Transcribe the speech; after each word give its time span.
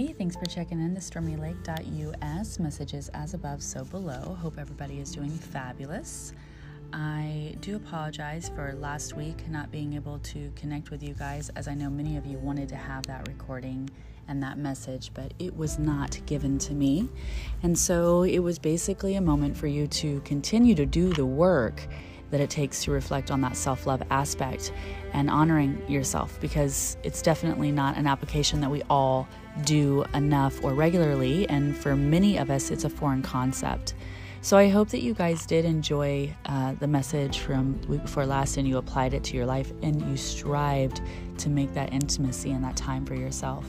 Hey, 0.00 0.14
thanks 0.14 0.34
for 0.34 0.46
checking 0.46 0.80
in 0.80 0.94
to 0.94 1.00
stormylake.us. 1.02 2.58
Messages 2.58 3.10
as 3.12 3.34
above, 3.34 3.62
so 3.62 3.84
below. 3.84 4.34
Hope 4.40 4.56
everybody 4.58 4.98
is 4.98 5.12
doing 5.12 5.28
fabulous. 5.28 6.32
I 6.90 7.54
do 7.60 7.76
apologize 7.76 8.48
for 8.48 8.72
last 8.72 9.14
week 9.14 9.46
not 9.50 9.70
being 9.70 9.92
able 9.92 10.18
to 10.20 10.50
connect 10.56 10.90
with 10.90 11.02
you 11.02 11.12
guys, 11.12 11.50
as 11.50 11.68
I 11.68 11.74
know 11.74 11.90
many 11.90 12.16
of 12.16 12.24
you 12.24 12.38
wanted 12.38 12.70
to 12.70 12.76
have 12.76 13.06
that 13.08 13.28
recording 13.28 13.90
and 14.26 14.42
that 14.42 14.56
message, 14.56 15.10
but 15.12 15.34
it 15.38 15.54
was 15.54 15.78
not 15.78 16.18
given 16.24 16.56
to 16.60 16.72
me. 16.72 17.10
And 17.62 17.78
so 17.78 18.22
it 18.22 18.38
was 18.38 18.58
basically 18.58 19.16
a 19.16 19.20
moment 19.20 19.54
for 19.54 19.66
you 19.66 19.86
to 19.86 20.22
continue 20.22 20.74
to 20.76 20.86
do 20.86 21.12
the 21.12 21.26
work 21.26 21.86
that 22.30 22.40
it 22.40 22.50
takes 22.50 22.84
to 22.84 22.90
reflect 22.90 23.30
on 23.30 23.40
that 23.40 23.56
self 23.56 23.86
love 23.86 24.02
aspect 24.10 24.72
and 25.12 25.28
honoring 25.28 25.82
yourself 25.88 26.38
because 26.40 26.96
it's 27.02 27.22
definitely 27.22 27.72
not 27.72 27.96
an 27.96 28.06
application 28.06 28.60
that 28.60 28.70
we 28.70 28.82
all 28.88 29.28
do 29.64 30.04
enough 30.14 30.62
or 30.62 30.74
regularly. 30.74 31.48
And 31.48 31.76
for 31.76 31.96
many 31.96 32.38
of 32.38 32.50
us, 32.50 32.70
it's 32.70 32.84
a 32.84 32.90
foreign 32.90 33.22
concept. 33.22 33.94
So 34.42 34.56
I 34.56 34.68
hope 34.68 34.88
that 34.90 35.02
you 35.02 35.12
guys 35.12 35.44
did 35.44 35.66
enjoy 35.66 36.34
uh, 36.46 36.72
the 36.74 36.86
message 36.86 37.40
from 37.40 37.78
week 37.88 38.02
before 38.02 38.24
last 38.24 38.56
and 38.56 38.66
you 38.66 38.78
applied 38.78 39.12
it 39.12 39.22
to 39.24 39.36
your 39.36 39.44
life 39.44 39.70
and 39.82 40.00
you 40.00 40.16
strived 40.16 41.02
to 41.38 41.50
make 41.50 41.74
that 41.74 41.92
intimacy 41.92 42.50
and 42.52 42.64
that 42.64 42.74
time 42.74 43.04
for 43.04 43.14
yourself 43.14 43.66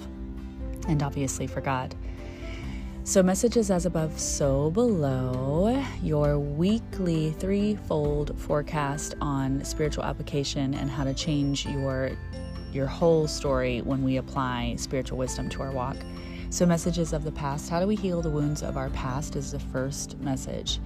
and 0.87 1.03
obviously 1.03 1.45
for 1.45 1.59
God. 1.59 1.93
So, 3.03 3.23
messages 3.23 3.71
as 3.71 3.87
above, 3.87 4.19
so 4.19 4.69
below. 4.69 5.83
Your 6.03 6.37
weekly 6.37 7.31
threefold 7.31 8.39
forecast 8.39 9.15
on 9.19 9.65
spiritual 9.65 10.03
application 10.03 10.75
and 10.75 10.87
how 10.87 11.03
to 11.05 11.13
change 11.13 11.65
your 11.65 12.11
your 12.71 12.85
whole 12.85 13.27
story 13.27 13.81
when 13.81 14.03
we 14.03 14.17
apply 14.17 14.75
spiritual 14.77 15.17
wisdom 15.17 15.49
to 15.49 15.63
our 15.63 15.71
walk. 15.71 15.97
So, 16.51 16.63
messages 16.67 17.11
of 17.11 17.23
the 17.23 17.31
past. 17.31 17.71
How 17.71 17.79
do 17.79 17.87
we 17.87 17.95
heal 17.95 18.21
the 18.21 18.29
wounds 18.29 18.61
of 18.61 18.77
our 18.77 18.91
past? 18.91 19.35
Is 19.35 19.51
the 19.51 19.59
first 19.59 20.19
message. 20.19 20.79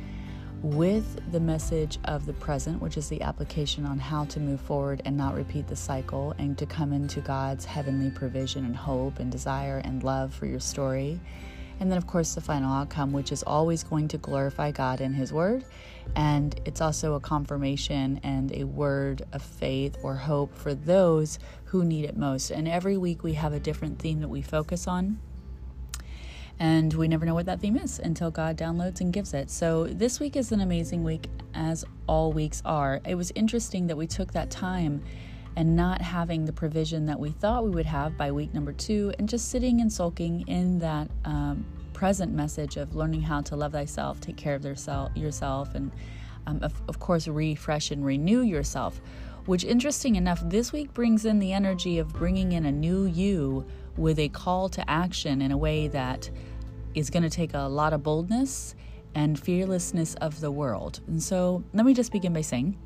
With 0.61 1.19
the 1.33 1.41
message 1.41 1.99
of 2.05 2.25
the 2.25 2.33
present, 2.33 2.81
which 2.81 2.95
is 2.95 3.09
the 3.09 3.21
application 3.23 3.85
on 3.85 3.99
how 3.99 4.23
to 4.25 4.39
move 4.39 4.61
forward 4.61 5.01
and 5.03 5.17
not 5.17 5.35
repeat 5.35 5.67
the 5.67 5.75
cycle 5.75 6.33
and 6.37 6.57
to 6.57 6.65
come 6.65 6.93
into 6.93 7.19
God's 7.19 7.65
heavenly 7.65 8.09
provision 8.09 8.63
and 8.63 8.75
hope 8.75 9.19
and 9.19 9.29
desire 9.29 9.81
and 9.83 10.01
love 10.01 10.33
for 10.33 10.45
your 10.45 10.61
story 10.61 11.19
and 11.79 11.91
then, 11.91 11.97
of 11.97 12.07
course, 12.07 12.35
the 12.35 12.41
final 12.41 12.71
outcome, 12.71 13.11
which 13.11 13.31
is 13.31 13.43
always 13.43 13.83
going 13.83 14.07
to 14.09 14.17
glorify 14.17 14.71
God 14.71 15.01
in 15.01 15.13
His 15.13 15.33
Word. 15.33 15.65
And 16.15 16.59
it's 16.65 16.81
also 16.81 17.15
a 17.15 17.19
confirmation 17.19 18.19
and 18.23 18.51
a 18.53 18.63
word 18.63 19.23
of 19.33 19.41
faith 19.41 19.97
or 20.03 20.15
hope 20.15 20.55
for 20.55 20.73
those 20.73 21.39
who 21.65 21.83
need 21.83 22.05
it 22.05 22.15
most. 22.15 22.51
And 22.51 22.67
every 22.67 22.97
week 22.97 23.23
we 23.23 23.33
have 23.33 23.53
a 23.53 23.59
different 23.59 23.99
theme 23.99 24.21
that 24.21 24.27
we 24.27 24.41
focus 24.41 24.87
on. 24.87 25.19
And 26.57 26.93
we 26.93 27.09
never 27.09 27.25
know 27.25 27.33
what 27.33 27.47
that 27.47 27.59
theme 27.59 27.75
is 27.75 27.99
until 27.99 28.31
God 28.31 28.57
downloads 28.57 29.01
and 29.01 29.11
gives 29.11 29.33
it. 29.33 29.49
So 29.49 29.87
this 29.87 30.21
week 30.21 30.37
is 30.37 30.53
an 30.53 30.61
amazing 30.61 31.03
week, 31.03 31.27
as 31.53 31.83
all 32.07 32.31
weeks 32.31 32.61
are. 32.63 33.01
It 33.05 33.15
was 33.15 33.31
interesting 33.35 33.87
that 33.87 33.97
we 33.97 34.07
took 34.07 34.31
that 34.31 34.49
time 34.49 35.03
and 35.55 35.75
not 35.75 36.01
having 36.01 36.45
the 36.45 36.53
provision 36.53 37.05
that 37.05 37.19
we 37.19 37.31
thought 37.31 37.63
we 37.63 37.69
would 37.69 37.85
have 37.85 38.17
by 38.17 38.31
week 38.31 38.53
number 38.53 38.73
two, 38.73 39.13
and 39.17 39.29
just 39.29 39.49
sitting 39.49 39.81
and 39.81 39.91
sulking 39.91 40.47
in 40.47 40.79
that 40.79 41.09
um, 41.23 41.65
present 41.93 42.33
message 42.33 42.77
of 42.77 42.95
learning 42.95 43.21
how 43.21 43.41
to 43.41 43.55
love 43.55 43.71
thyself, 43.71 44.19
take 44.19 44.35
care 44.35 44.55
of 44.55 44.65
yourself, 44.65 45.75
and 45.75 45.91
um, 46.47 46.59
of, 46.61 46.73
of 46.87 46.99
course, 46.99 47.27
refresh 47.27 47.91
and 47.91 48.05
renew 48.05 48.41
yourself. 48.41 49.01
Which, 49.45 49.63
interesting 49.63 50.15
enough, 50.15 50.41
this 50.49 50.73
week 50.73 50.93
brings 50.93 51.25
in 51.25 51.39
the 51.39 51.53
energy 51.53 51.99
of 51.99 52.11
bringing 52.11 52.51
in 52.51 52.65
a 52.65 52.71
new 52.71 53.05
you 53.05 53.65
with 53.95 54.19
a 54.19 54.29
call 54.29 54.69
to 54.69 54.89
action 54.89 55.41
in 55.41 55.51
a 55.51 55.57
way 55.57 55.87
that 55.87 56.29
is 56.95 57.09
going 57.09 57.23
to 57.23 57.29
take 57.29 57.53
a 57.53 57.61
lot 57.61 57.93
of 57.93 58.03
boldness 58.03 58.75
and 59.13 59.39
fearlessness 59.39 60.15
of 60.15 60.41
the 60.41 60.51
world. 60.51 60.99
And 61.07 61.21
so, 61.21 61.63
let 61.73 61.85
me 61.85 61.93
just 61.93 62.11
begin 62.11 62.33
by 62.33 62.41
saying, 62.41 62.77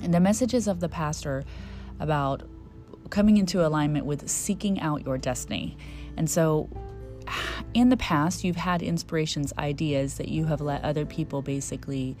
the 0.00 0.20
messages 0.20 0.66
of 0.66 0.80
the 0.80 0.88
pastor 0.88 1.44
about 2.00 2.42
coming 3.10 3.36
into 3.36 3.64
alignment 3.66 4.06
with 4.06 4.28
seeking 4.28 4.80
out 4.80 5.04
your 5.04 5.18
destiny. 5.18 5.76
And 6.16 6.28
so, 6.28 6.68
in 7.74 7.88
the 7.88 7.96
past, 7.96 8.42
you've 8.42 8.56
had 8.56 8.82
inspirations, 8.82 9.52
ideas 9.58 10.16
that 10.16 10.28
you 10.28 10.46
have 10.46 10.60
let 10.60 10.82
other 10.82 11.06
people 11.06 11.42
basically, 11.42 12.16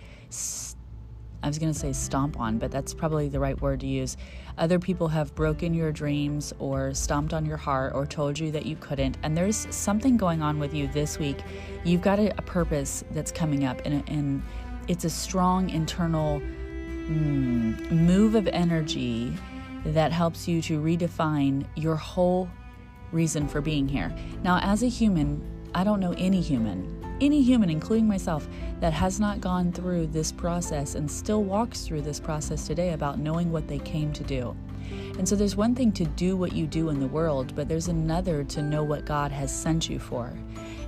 I 1.42 1.48
was 1.48 1.58
going 1.58 1.72
to 1.72 1.78
say 1.78 1.92
stomp 1.92 2.38
on, 2.38 2.58
but 2.58 2.70
that's 2.70 2.94
probably 2.94 3.28
the 3.28 3.40
right 3.40 3.60
word 3.60 3.80
to 3.80 3.86
use. 3.86 4.16
Other 4.58 4.78
people 4.78 5.08
have 5.08 5.34
broken 5.34 5.74
your 5.74 5.90
dreams 5.90 6.52
or 6.58 6.94
stomped 6.94 7.32
on 7.32 7.44
your 7.46 7.56
heart 7.56 7.94
or 7.94 8.06
told 8.06 8.38
you 8.38 8.52
that 8.52 8.66
you 8.66 8.76
couldn't. 8.76 9.16
And 9.22 9.36
there's 9.36 9.66
something 9.74 10.16
going 10.16 10.42
on 10.42 10.58
with 10.58 10.74
you 10.74 10.86
this 10.88 11.18
week. 11.18 11.38
You've 11.84 12.02
got 12.02 12.18
a, 12.18 12.30
a 12.38 12.42
purpose 12.42 13.02
that's 13.12 13.32
coming 13.32 13.64
up, 13.64 13.80
and, 13.84 14.08
and 14.08 14.42
it's 14.86 15.04
a 15.04 15.10
strong 15.10 15.70
internal 15.70 16.40
mm, 16.40 17.90
move 17.90 18.34
of 18.34 18.46
energy 18.48 19.34
that 19.86 20.12
helps 20.12 20.46
you 20.46 20.60
to 20.62 20.80
redefine 20.80 21.64
your 21.76 21.96
whole 21.96 22.48
reason 23.12 23.48
for 23.48 23.60
being 23.60 23.88
here. 23.88 24.14
Now, 24.42 24.58
as 24.62 24.82
a 24.82 24.88
human, 24.88 25.42
I 25.74 25.84
don't 25.84 26.00
know 26.00 26.14
any 26.18 26.40
human, 26.40 27.16
any 27.20 27.42
human, 27.42 27.70
including 27.70 28.06
myself, 28.06 28.48
that 28.80 28.92
has 28.92 29.20
not 29.20 29.40
gone 29.40 29.72
through 29.72 30.08
this 30.08 30.32
process 30.32 30.94
and 30.94 31.10
still 31.10 31.44
walks 31.44 31.82
through 31.82 32.02
this 32.02 32.20
process 32.20 32.66
today 32.66 32.92
about 32.92 33.18
knowing 33.18 33.52
what 33.52 33.68
they 33.68 33.78
came 33.78 34.12
to 34.12 34.24
do. 34.24 34.56
And 35.18 35.28
so 35.28 35.36
there's 35.36 35.56
one 35.56 35.74
thing 35.74 35.92
to 35.92 36.04
do 36.04 36.36
what 36.36 36.52
you 36.52 36.66
do 36.66 36.88
in 36.88 37.00
the 37.00 37.06
world, 37.06 37.54
but 37.54 37.68
there's 37.68 37.88
another 37.88 38.44
to 38.44 38.62
know 38.62 38.82
what 38.82 39.04
God 39.04 39.30
has 39.32 39.54
sent 39.54 39.88
you 39.88 39.98
for 39.98 40.32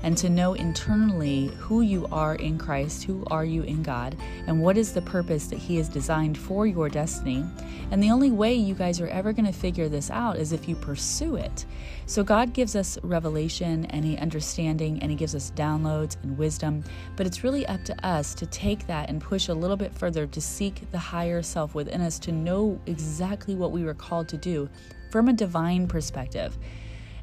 and 0.02 0.16
to 0.18 0.28
know 0.28 0.54
internally 0.54 1.46
who 1.58 1.80
you 1.80 2.06
are 2.10 2.34
in 2.36 2.58
Christ, 2.58 3.04
who 3.04 3.24
are 3.30 3.44
you 3.44 3.62
in 3.62 3.82
God, 3.82 4.16
and 4.46 4.60
what 4.60 4.76
is 4.76 4.92
the 4.92 5.02
purpose 5.02 5.46
that 5.46 5.58
He 5.58 5.76
has 5.76 5.88
designed 5.88 6.36
for 6.36 6.66
your 6.66 6.88
destiny. 6.88 7.44
And 7.90 8.02
the 8.02 8.10
only 8.10 8.30
way 8.30 8.54
you 8.54 8.74
guys 8.74 9.00
are 9.00 9.08
ever 9.08 9.32
going 9.32 9.46
to 9.46 9.52
figure 9.52 9.88
this 9.88 10.10
out 10.10 10.36
is 10.36 10.52
if 10.52 10.68
you 10.68 10.74
pursue 10.74 11.36
it. 11.36 11.66
So 12.06 12.24
God 12.24 12.52
gives 12.52 12.74
us 12.74 12.98
revelation 13.02 13.86
and 13.86 14.04
He 14.04 14.16
understanding 14.16 15.00
and 15.00 15.10
He 15.10 15.16
gives 15.16 15.34
us 15.34 15.52
downloads 15.54 16.16
and 16.22 16.36
wisdom, 16.36 16.82
but 17.16 17.26
it's 17.26 17.44
really 17.44 17.66
up 17.66 17.84
to 17.84 18.06
us 18.06 18.34
to 18.34 18.46
take 18.46 18.86
that 18.86 19.08
and 19.08 19.20
push 19.20 19.48
a 19.48 19.54
little 19.54 19.76
bit 19.76 19.94
further 19.94 20.26
to 20.26 20.40
seek 20.40 20.90
the 20.90 20.98
higher 20.98 21.42
self 21.42 21.74
within 21.74 22.00
us 22.00 22.18
to 22.20 22.32
know 22.32 22.80
exactly 22.86 23.54
what 23.54 23.72
we 23.72 23.84
were 23.84 23.91
called 23.94 24.28
to 24.28 24.36
do 24.36 24.68
from 25.10 25.28
a 25.28 25.32
divine 25.32 25.86
perspective. 25.86 26.56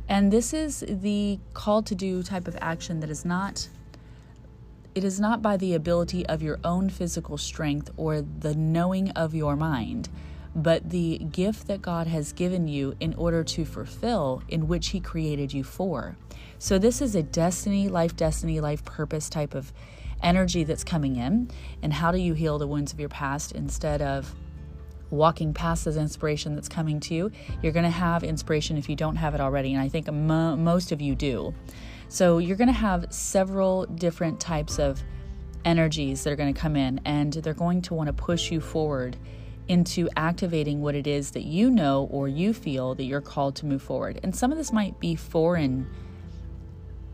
And 0.07 0.31
this 0.33 0.53
is 0.53 0.83
the 0.87 1.39
call 1.53 1.83
to 1.83 1.95
do 1.95 2.23
type 2.23 2.47
of 2.47 2.57
action 2.61 2.99
that 3.01 3.09
is 3.09 3.25
not 3.25 3.69
it 4.95 5.03
is 5.03 5.19
not 5.19 5.41
by 5.41 5.55
the 5.55 5.75
ability 5.75 6.25
of 6.25 6.41
your 6.41 6.59
own 6.63 6.89
physical 6.89 7.37
strength 7.37 7.91
or 7.95 8.21
the 8.21 8.55
knowing 8.55 9.11
of 9.11 9.35
your 9.35 9.55
mind, 9.55 10.09
but 10.55 10.89
the 10.89 11.19
gift 11.19 11.67
that 11.67 11.81
God 11.81 12.07
has 12.07 12.33
given 12.33 12.67
you 12.67 12.95
in 12.99 13.13
order 13.13 13.43
to 13.43 13.65
fulfill 13.65 14.41
in 14.49 14.67
which 14.67 14.87
He 14.87 14.99
created 14.99 15.53
you 15.53 15.63
for. 15.63 16.17
So, 16.57 16.79
this 16.79 17.01
is 17.01 17.15
a 17.15 17.23
destiny, 17.23 17.87
life 17.87 18.15
destiny, 18.15 18.59
life 18.59 18.83
purpose 18.83 19.29
type 19.29 19.53
of 19.53 19.71
energy 20.21 20.63
that's 20.63 20.83
coming 20.83 21.15
in. 21.15 21.49
And 21.81 21.93
how 21.93 22.11
do 22.11 22.17
you 22.17 22.33
heal 22.33 22.57
the 22.57 22.67
wounds 22.67 22.91
of 22.91 22.99
your 22.99 23.09
past 23.09 23.51
instead 23.53 24.01
of 24.01 24.33
walking 25.11 25.53
past 25.53 25.85
this 25.85 25.95
inspiration 25.95 26.55
that's 26.55 26.69
coming 26.69 26.99
to 27.01 27.13
you. 27.13 27.31
You're 27.61 27.71
going 27.71 27.85
to 27.85 27.89
have 27.89 28.23
inspiration 28.23 28.77
if 28.77 28.89
you 28.89 28.95
don't 28.95 29.15
have 29.15 29.35
it 29.35 29.41
already, 29.41 29.73
and 29.73 29.81
I 29.81 29.89
think 29.89 30.11
mo- 30.11 30.55
most 30.55 30.91
of 30.91 31.01
you 31.01 31.15
do. 31.15 31.53
So 32.09 32.37
you're 32.39 32.57
going 32.57 32.67
to 32.67 32.73
have 32.73 33.05
several 33.11 33.85
different 33.85 34.39
types 34.39 34.79
of 34.79 35.01
energies 35.65 36.23
that 36.23 36.31
are 36.31 36.35
going 36.35 36.53
to 36.53 36.59
come 36.59 36.75
in, 36.75 37.01
and 37.05 37.33
they're 37.33 37.53
going 37.53 37.81
to 37.83 37.93
want 37.93 38.07
to 38.07 38.13
push 38.13 38.51
you 38.51 38.61
forward 38.61 39.17
into 39.67 40.09
activating 40.17 40.81
what 40.81 40.95
it 40.95 41.05
is 41.05 41.31
that 41.31 41.43
you 41.43 41.69
know 41.69 42.07
or 42.11 42.27
you 42.27 42.53
feel 42.53 42.95
that 42.95 43.03
you're 43.03 43.21
called 43.21 43.55
to 43.55 43.67
move 43.67 43.81
forward. 43.81 44.19
And 44.23 44.35
some 44.35 44.51
of 44.51 44.57
this 44.57 44.73
might 44.73 44.99
be 44.99 45.15
foreign 45.15 45.87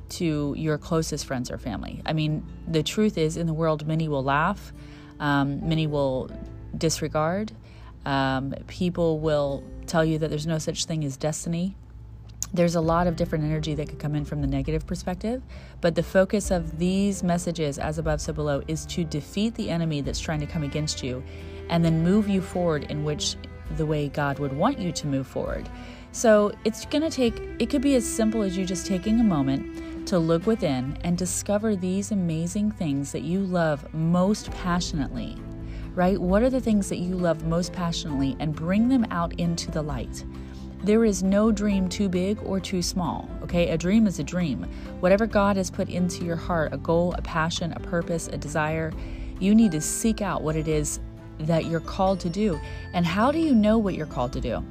to 0.07 0.53
your 0.57 0.77
closest 0.77 1.25
friends 1.25 1.51
or 1.51 1.57
family. 1.57 2.01
I 2.05 2.13
mean, 2.13 2.45
the 2.67 2.81
truth 2.81 3.17
is, 3.17 3.35
in 3.35 3.47
the 3.47 3.53
world, 3.53 3.85
many 3.85 4.07
will 4.07 4.23
laugh, 4.23 4.71
um, 5.19 5.67
many 5.67 5.87
will 5.87 6.29
disregard, 6.77 7.51
um, 8.05 8.53
people 8.67 9.19
will 9.19 9.63
tell 9.87 10.05
you 10.05 10.17
that 10.19 10.29
there's 10.29 10.47
no 10.47 10.57
such 10.57 10.85
thing 10.85 11.03
as 11.03 11.17
destiny. 11.17 11.75
There's 12.53 12.75
a 12.75 12.81
lot 12.81 13.07
of 13.07 13.15
different 13.15 13.43
energy 13.43 13.75
that 13.75 13.89
could 13.89 13.99
come 13.99 14.15
in 14.15 14.23
from 14.23 14.41
the 14.41 14.47
negative 14.47 14.87
perspective, 14.87 15.41
but 15.81 15.95
the 15.95 16.03
focus 16.03 16.51
of 16.51 16.77
these 16.77 17.23
messages, 17.23 17.77
as 17.77 17.97
above, 17.97 18.21
so 18.21 18.33
below, 18.33 18.61
is 18.67 18.85
to 18.87 19.03
defeat 19.03 19.55
the 19.55 19.69
enemy 19.69 20.01
that's 20.01 20.19
trying 20.19 20.39
to 20.39 20.45
come 20.45 20.63
against 20.63 21.03
you 21.03 21.23
and 21.69 21.83
then 21.83 22.03
move 22.03 22.29
you 22.29 22.41
forward 22.41 22.85
in 22.89 23.03
which 23.03 23.35
the 23.77 23.85
way 23.85 24.07
God 24.07 24.39
would 24.39 24.53
want 24.53 24.79
you 24.79 24.91
to 24.91 25.07
move 25.07 25.27
forward. 25.27 25.67
So 26.11 26.53
it's 26.63 26.85
going 26.85 27.01
to 27.01 27.09
take, 27.09 27.41
it 27.59 27.69
could 27.69 27.81
be 27.81 27.95
as 27.95 28.05
simple 28.05 28.41
as 28.43 28.55
you 28.55 28.65
just 28.65 28.85
taking 28.85 29.19
a 29.19 29.23
moment 29.23 30.07
to 30.07 30.19
look 30.19 30.45
within 30.45 30.97
and 31.03 31.17
discover 31.17 31.75
these 31.75 32.11
amazing 32.11 32.71
things 32.71 33.11
that 33.11 33.23
you 33.23 33.39
love 33.41 33.91
most 33.93 34.51
passionately 34.51 35.35
right? 35.95 36.19
What 36.19 36.43
are 36.43 36.49
the 36.49 36.61
things 36.61 36.89
that 36.89 36.97
you 36.97 37.15
love 37.15 37.45
most 37.45 37.73
passionately 37.73 38.35
and 38.39 38.53
bring 38.53 38.89
them 38.89 39.05
out 39.11 39.33
into 39.39 39.71
the 39.71 39.81
light? 39.81 40.23
There 40.83 41.05
is 41.05 41.23
no 41.23 41.51
dream 41.51 41.89
too 41.89 42.09
big 42.09 42.37
or 42.43 42.59
too 42.59 42.81
small, 42.81 43.29
okay? 43.41 43.69
A 43.69 43.77
dream 43.77 44.05
is 44.05 44.19
a 44.19 44.23
dream. 44.23 44.67
Whatever 44.99 45.25
God 45.25 45.55
has 45.57 45.71
put 45.71 45.89
into 45.89 46.23
your 46.23 46.35
heart, 46.35 46.73
a 46.73 46.77
goal, 46.77 47.15
a 47.17 47.21
passion, 47.21 47.73
a 47.73 47.79
purpose, 47.79 48.27
a 48.27 48.37
desire, 48.37 48.93
you 49.39 49.55
need 49.55 49.71
to 49.71 49.81
seek 49.81 50.21
out 50.21 50.43
what 50.43 50.55
it 50.55 50.67
is 50.67 50.99
that 51.39 51.65
you're 51.65 51.79
called 51.79 52.19
to 52.19 52.29
do. 52.29 52.59
And 52.93 53.05
how 53.05 53.31
do 53.31 53.39
you 53.39 53.55
know 53.55 53.77
what 53.77 53.95
you're 53.95 54.05
called 54.05 54.33
to 54.33 54.41
do? 54.41 54.63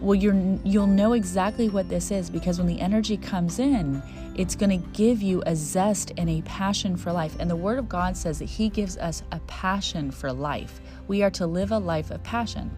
Well, 0.00 0.14
you're 0.14 0.58
you'll 0.64 0.86
know 0.86 1.12
exactly 1.12 1.68
what 1.68 1.88
this 1.88 2.10
is 2.10 2.30
because 2.30 2.58
when 2.58 2.66
the 2.66 2.80
energy 2.80 3.18
comes 3.18 3.58
in, 3.58 4.02
it's 4.40 4.56
going 4.56 4.70
to 4.70 4.88
give 4.92 5.20
you 5.20 5.42
a 5.44 5.54
zest 5.54 6.12
and 6.16 6.30
a 6.30 6.40
passion 6.40 6.96
for 6.96 7.12
life. 7.12 7.36
And 7.38 7.50
the 7.50 7.56
word 7.56 7.78
of 7.78 7.90
God 7.90 8.16
says 8.16 8.38
that 8.38 8.46
he 8.46 8.70
gives 8.70 8.96
us 8.96 9.22
a 9.32 9.40
passion 9.40 10.10
for 10.10 10.32
life. 10.32 10.80
We 11.08 11.22
are 11.22 11.30
to 11.32 11.46
live 11.46 11.72
a 11.72 11.78
life 11.78 12.10
of 12.10 12.22
passion. 12.22 12.74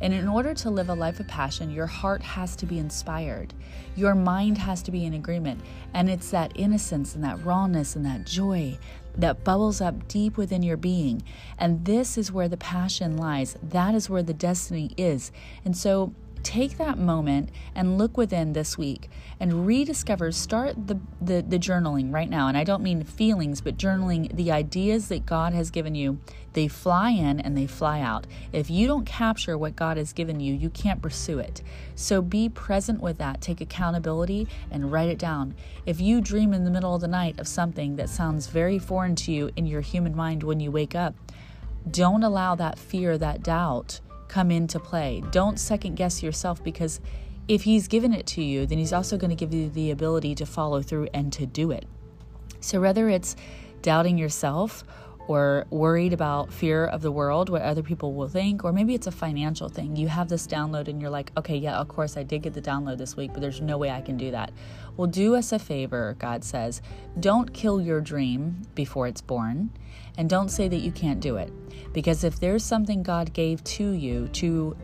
And 0.00 0.14
in 0.14 0.28
order 0.28 0.54
to 0.54 0.70
live 0.70 0.88
a 0.88 0.94
life 0.94 1.18
of 1.18 1.26
passion, 1.26 1.68
your 1.68 1.88
heart 1.88 2.22
has 2.22 2.54
to 2.54 2.64
be 2.64 2.78
inspired. 2.78 3.52
Your 3.96 4.14
mind 4.14 4.58
has 4.58 4.84
to 4.84 4.92
be 4.92 5.04
in 5.04 5.14
agreement. 5.14 5.60
And 5.94 6.08
it's 6.08 6.30
that 6.30 6.52
innocence 6.54 7.16
and 7.16 7.24
that 7.24 7.44
rawness 7.44 7.96
and 7.96 8.06
that 8.06 8.24
joy 8.24 8.78
that 9.16 9.42
bubbles 9.42 9.80
up 9.80 10.06
deep 10.06 10.36
within 10.36 10.62
your 10.62 10.76
being. 10.76 11.24
And 11.58 11.84
this 11.86 12.16
is 12.16 12.30
where 12.30 12.48
the 12.48 12.56
passion 12.56 13.16
lies. 13.16 13.56
That 13.60 13.96
is 13.96 14.08
where 14.08 14.22
the 14.22 14.32
destiny 14.32 14.94
is. 14.96 15.32
And 15.64 15.76
so 15.76 16.14
take 16.42 16.78
that 16.78 16.98
moment 16.98 17.50
and 17.74 17.98
look 17.98 18.16
within 18.16 18.52
this 18.52 18.76
week 18.76 19.08
and 19.38 19.66
rediscover 19.66 20.32
start 20.32 20.86
the, 20.86 20.98
the, 21.20 21.42
the 21.42 21.58
journaling 21.58 22.12
right 22.12 22.28
now. 22.28 22.48
And 22.48 22.56
i 22.56 22.64
don't 22.64 22.82
mean 22.82 23.02
feelings 23.04 23.60
but 23.60 23.76
journaling 23.76 24.34
the 24.34 24.50
ideas 24.50 25.08
that 25.08 25.26
god 25.26 25.52
has 25.52 25.70
given 25.70 25.94
you. 25.94 26.20
They 26.52 26.66
fly 26.66 27.10
in 27.10 27.38
and 27.38 27.56
they 27.56 27.66
fly 27.66 28.00
out. 28.00 28.26
If 28.52 28.70
you 28.70 28.86
don't 28.86 29.04
capture 29.04 29.56
what 29.56 29.76
god 29.76 29.96
has 29.96 30.12
given 30.12 30.40
you 30.40 30.54
you 30.54 30.70
can't 30.70 31.02
pursue 31.02 31.38
it. 31.38 31.62
So 31.94 32.22
be 32.22 32.48
present 32.48 33.00
with 33.00 33.18
that. 33.18 33.40
Take 33.40 33.60
accountability 33.60 34.48
and 34.70 34.90
write 34.90 35.08
it 35.08 35.18
down. 35.18 35.54
If 35.86 36.00
you 36.00 36.20
dream 36.20 36.52
in 36.52 36.64
the 36.64 36.70
middle 36.70 36.94
of 36.94 37.00
the 37.00 37.08
night 37.08 37.38
of 37.38 37.48
something 37.48 37.96
that 37.96 38.08
sounds 38.08 38.46
very 38.46 38.78
foreign 38.78 39.14
to 39.16 39.32
you 39.32 39.50
in 39.56 39.66
your 39.66 39.80
human 39.80 40.16
mind 40.16 40.42
when 40.42 40.60
you 40.60 40.70
wake 40.70 40.94
up 40.94 41.14
don't 41.88 42.22
allow 42.22 42.54
that 42.54 42.78
fear 42.78 43.16
that 43.16 43.42
doubt 43.42 44.00
come 44.30 44.50
into 44.50 44.80
play. 44.80 45.22
Don't 45.30 45.58
second 45.58 45.96
guess 45.96 46.22
yourself 46.22 46.62
because 46.64 47.00
if 47.48 47.62
He's 47.62 47.88
given 47.88 48.14
it 48.14 48.26
to 48.28 48.42
you, 48.42 48.64
then 48.64 48.78
He's 48.78 48.92
also 48.92 49.18
going 49.18 49.30
to 49.30 49.36
give 49.36 49.52
you 49.52 49.68
the 49.68 49.90
ability 49.90 50.34
to 50.36 50.46
follow 50.46 50.80
through 50.80 51.08
and 51.12 51.32
to 51.34 51.44
do 51.44 51.70
it. 51.72 51.84
So, 52.60 52.80
whether 52.80 53.08
it's 53.08 53.36
doubting 53.82 54.16
yourself 54.16 54.84
or 55.26 55.64
worried 55.70 56.12
about 56.12 56.52
fear 56.52 56.86
of 56.86 57.02
the 57.02 57.12
world, 57.12 57.48
what 57.48 57.62
other 57.62 57.82
people 57.82 58.14
will 58.14 58.28
think, 58.28 58.64
or 58.64 58.72
maybe 58.72 58.94
it's 58.94 59.06
a 59.06 59.12
financial 59.12 59.68
thing. 59.68 59.94
You 59.94 60.08
have 60.08 60.28
this 60.28 60.46
download 60.46 60.88
and 60.88 61.00
you're 61.00 61.10
like, 61.10 61.30
okay, 61.36 61.56
yeah, 61.56 61.78
of 61.78 61.88
course 61.88 62.16
I 62.16 62.22
did 62.22 62.42
get 62.42 62.54
the 62.54 62.60
download 62.62 62.98
this 62.98 63.16
week, 63.16 63.32
but 63.32 63.40
there's 63.40 63.60
no 63.60 63.78
way 63.78 63.90
I 63.90 64.00
can 64.00 64.16
do 64.16 64.30
that. 64.32 64.52
Well, 64.96 65.06
do 65.06 65.36
us 65.36 65.52
a 65.52 65.58
favor, 65.58 66.16
God 66.18 66.42
says. 66.42 66.82
Don't 67.18 67.52
kill 67.52 67.80
your 67.80 68.00
dream 68.00 68.62
before 68.74 69.06
it's 69.06 69.20
born, 69.20 69.70
and 70.20 70.28
don't 70.28 70.50
say 70.50 70.68
that 70.68 70.80
you 70.80 70.92
can't 70.92 71.18
do 71.18 71.38
it. 71.38 71.50
Because 71.94 72.24
if 72.24 72.38
there's 72.38 72.62
something 72.62 73.02
God 73.02 73.32
gave 73.32 73.64
to 73.64 73.92
you 73.92 74.28
to 74.34 74.76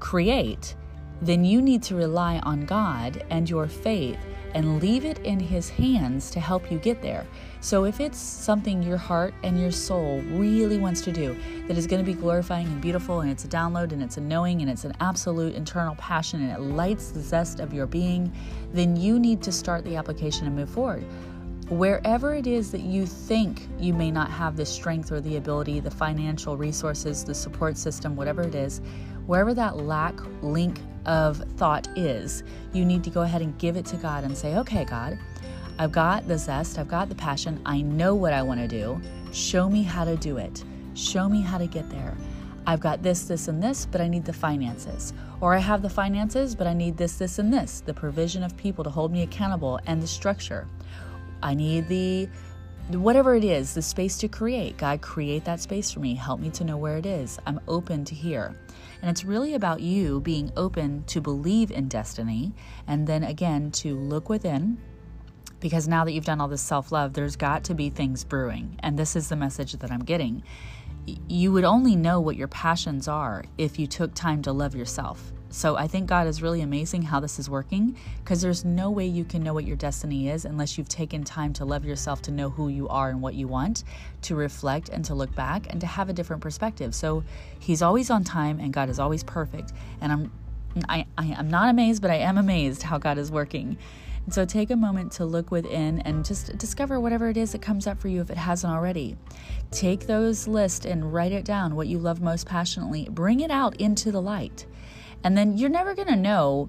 create, 0.00 0.76
then 1.22 1.46
you 1.46 1.62
need 1.62 1.82
to 1.84 1.96
rely 1.96 2.40
on 2.40 2.66
God 2.66 3.24
and 3.30 3.48
your 3.48 3.68
faith 3.68 4.18
and 4.52 4.78
leave 4.82 5.06
it 5.06 5.18
in 5.20 5.40
His 5.40 5.70
hands 5.70 6.30
to 6.30 6.40
help 6.40 6.70
you 6.70 6.78
get 6.78 7.00
there. 7.00 7.26
So, 7.60 7.84
if 7.84 8.00
it's 8.00 8.18
something 8.18 8.82
your 8.82 8.98
heart 8.98 9.32
and 9.42 9.58
your 9.58 9.70
soul 9.70 10.20
really 10.28 10.76
wants 10.76 11.00
to 11.02 11.12
do 11.12 11.34
that 11.68 11.78
is 11.78 11.86
going 11.86 12.04
to 12.04 12.12
be 12.12 12.18
glorifying 12.18 12.66
and 12.66 12.80
beautiful, 12.80 13.20
and 13.20 13.30
it's 13.30 13.46
a 13.46 13.48
download 13.48 13.92
and 13.92 14.02
it's 14.02 14.18
a 14.18 14.20
knowing 14.20 14.60
and 14.60 14.70
it's 14.70 14.84
an 14.84 14.92
absolute 15.00 15.54
internal 15.54 15.94
passion 15.96 16.42
and 16.42 16.52
it 16.52 16.60
lights 16.60 17.12
the 17.12 17.20
zest 17.20 17.60
of 17.60 17.72
your 17.72 17.86
being, 17.86 18.30
then 18.74 18.94
you 18.94 19.18
need 19.18 19.42
to 19.42 19.50
start 19.50 19.84
the 19.84 19.96
application 19.96 20.46
and 20.46 20.54
move 20.54 20.68
forward. 20.68 21.04
Wherever 21.68 22.32
it 22.32 22.46
is 22.46 22.70
that 22.70 22.82
you 22.82 23.06
think 23.06 23.66
you 23.80 23.92
may 23.92 24.12
not 24.12 24.30
have 24.30 24.56
the 24.56 24.64
strength 24.64 25.10
or 25.10 25.20
the 25.20 25.36
ability, 25.36 25.80
the 25.80 25.90
financial 25.90 26.56
resources, 26.56 27.24
the 27.24 27.34
support 27.34 27.76
system, 27.76 28.14
whatever 28.14 28.42
it 28.42 28.54
is, 28.54 28.80
wherever 29.26 29.52
that 29.52 29.76
lack 29.76 30.14
link 30.42 30.78
of 31.06 31.38
thought 31.56 31.88
is, 31.96 32.44
you 32.72 32.84
need 32.84 33.02
to 33.02 33.10
go 33.10 33.22
ahead 33.22 33.42
and 33.42 33.58
give 33.58 33.76
it 33.76 33.84
to 33.86 33.96
God 33.96 34.22
and 34.22 34.38
say, 34.38 34.54
okay, 34.58 34.84
God, 34.84 35.18
I've 35.76 35.90
got 35.90 36.28
the 36.28 36.38
zest, 36.38 36.78
I've 36.78 36.86
got 36.86 37.08
the 37.08 37.16
passion, 37.16 37.60
I 37.66 37.80
know 37.80 38.14
what 38.14 38.32
I 38.32 38.42
want 38.42 38.60
to 38.60 38.68
do. 38.68 39.00
Show 39.32 39.68
me 39.68 39.82
how 39.82 40.04
to 40.04 40.14
do 40.16 40.36
it. 40.36 40.62
Show 40.94 41.28
me 41.28 41.40
how 41.40 41.58
to 41.58 41.66
get 41.66 41.90
there. 41.90 42.16
I've 42.68 42.80
got 42.80 43.02
this, 43.02 43.24
this, 43.24 43.48
and 43.48 43.60
this, 43.60 43.86
but 43.86 44.00
I 44.00 44.06
need 44.06 44.24
the 44.24 44.32
finances. 44.32 45.12
Or 45.40 45.54
I 45.54 45.58
have 45.58 45.82
the 45.82 45.90
finances, 45.90 46.54
but 46.54 46.68
I 46.68 46.74
need 46.74 46.96
this, 46.96 47.16
this, 47.16 47.40
and 47.40 47.52
this 47.52 47.80
the 47.80 47.92
provision 47.92 48.44
of 48.44 48.56
people 48.56 48.84
to 48.84 48.90
hold 48.90 49.10
me 49.10 49.22
accountable 49.22 49.80
and 49.86 50.00
the 50.00 50.06
structure. 50.06 50.68
I 51.42 51.54
need 51.54 51.88
the 51.88 52.28
whatever 52.90 53.34
it 53.34 53.44
is, 53.44 53.74
the 53.74 53.82
space 53.82 54.16
to 54.18 54.28
create. 54.28 54.76
God, 54.76 55.00
create 55.00 55.44
that 55.44 55.60
space 55.60 55.90
for 55.90 56.00
me. 56.00 56.14
Help 56.14 56.38
me 56.40 56.50
to 56.50 56.64
know 56.64 56.76
where 56.76 56.96
it 56.96 57.06
is. 57.06 57.38
I'm 57.46 57.60
open 57.66 58.04
to 58.04 58.14
hear. 58.14 58.56
And 59.02 59.10
it's 59.10 59.24
really 59.24 59.54
about 59.54 59.80
you 59.80 60.20
being 60.20 60.52
open 60.56 61.02
to 61.04 61.20
believe 61.20 61.70
in 61.70 61.88
destiny 61.88 62.54
and 62.86 63.06
then 63.06 63.24
again 63.24 63.70
to 63.72 63.96
look 63.96 64.28
within. 64.28 64.78
Because 65.58 65.88
now 65.88 66.04
that 66.04 66.12
you've 66.12 66.24
done 66.24 66.40
all 66.40 66.48
this 66.48 66.62
self 66.62 66.92
love, 66.92 67.14
there's 67.14 67.34
got 67.34 67.64
to 67.64 67.74
be 67.74 67.90
things 67.90 68.22
brewing. 68.24 68.78
And 68.80 68.98
this 68.98 69.16
is 69.16 69.28
the 69.28 69.36
message 69.36 69.72
that 69.72 69.90
I'm 69.90 70.04
getting. 70.04 70.42
You 71.28 71.52
would 71.52 71.64
only 71.64 71.96
know 71.96 72.20
what 72.20 72.36
your 72.36 72.48
passions 72.48 73.08
are 73.08 73.44
if 73.58 73.78
you 73.78 73.86
took 73.86 74.14
time 74.14 74.42
to 74.42 74.52
love 74.52 74.74
yourself 74.74 75.32
so 75.56 75.74
I 75.74 75.86
think 75.86 76.06
God 76.06 76.26
is 76.26 76.42
really 76.42 76.60
amazing 76.60 77.00
how 77.00 77.18
this 77.18 77.38
is 77.38 77.48
working 77.48 77.96
because 78.22 78.42
there's 78.42 78.62
no 78.62 78.90
way 78.90 79.06
you 79.06 79.24
can 79.24 79.42
know 79.42 79.54
what 79.54 79.64
your 79.64 79.74
destiny 79.74 80.28
is 80.28 80.44
unless 80.44 80.76
you've 80.76 80.90
taken 80.90 81.24
time 81.24 81.54
to 81.54 81.64
love 81.64 81.86
yourself, 81.86 82.20
to 82.22 82.30
know 82.30 82.50
who 82.50 82.68
you 82.68 82.88
are 82.88 83.08
and 83.08 83.22
what 83.22 83.32
you 83.34 83.48
want, 83.48 83.82
to 84.20 84.34
reflect 84.34 84.90
and 84.90 85.02
to 85.06 85.14
look 85.14 85.34
back 85.34 85.66
and 85.70 85.80
to 85.80 85.86
have 85.86 86.10
a 86.10 86.12
different 86.12 86.42
perspective. 86.42 86.94
So 86.94 87.24
He's 87.58 87.80
always 87.80 88.10
on 88.10 88.22
time 88.22 88.60
and 88.60 88.70
God 88.70 88.90
is 88.90 88.98
always 88.98 89.24
perfect. 89.24 89.72
And 90.02 90.12
I'm 90.12 90.32
I, 90.90 91.06
I 91.16 91.24
am 91.28 91.48
not 91.48 91.70
amazed, 91.70 92.02
but 92.02 92.10
I 92.10 92.16
am 92.16 92.36
amazed 92.36 92.82
how 92.82 92.98
God 92.98 93.16
is 93.16 93.32
working. 93.32 93.78
And 94.26 94.34
so 94.34 94.44
take 94.44 94.68
a 94.68 94.76
moment 94.76 95.12
to 95.12 95.24
look 95.24 95.50
within 95.50 96.00
and 96.00 96.22
just 96.22 96.58
discover 96.58 97.00
whatever 97.00 97.30
it 97.30 97.38
is 97.38 97.52
that 97.52 97.62
comes 97.62 97.86
up 97.86 97.98
for 97.98 98.08
you 98.08 98.20
if 98.20 98.28
it 98.28 98.36
hasn't 98.36 98.70
already. 98.70 99.16
Take 99.70 100.06
those 100.06 100.46
lists 100.46 100.84
and 100.84 101.14
write 101.14 101.32
it 101.32 101.46
down, 101.46 101.76
what 101.76 101.86
you 101.86 101.98
love 101.98 102.20
most 102.20 102.44
passionately. 102.44 103.08
Bring 103.10 103.40
it 103.40 103.50
out 103.50 103.74
into 103.76 104.12
the 104.12 104.20
light. 104.20 104.66
And 105.26 105.36
then 105.36 105.58
you're 105.58 105.70
never 105.70 105.92
going 105.92 106.06
to 106.06 106.14
know. 106.14 106.68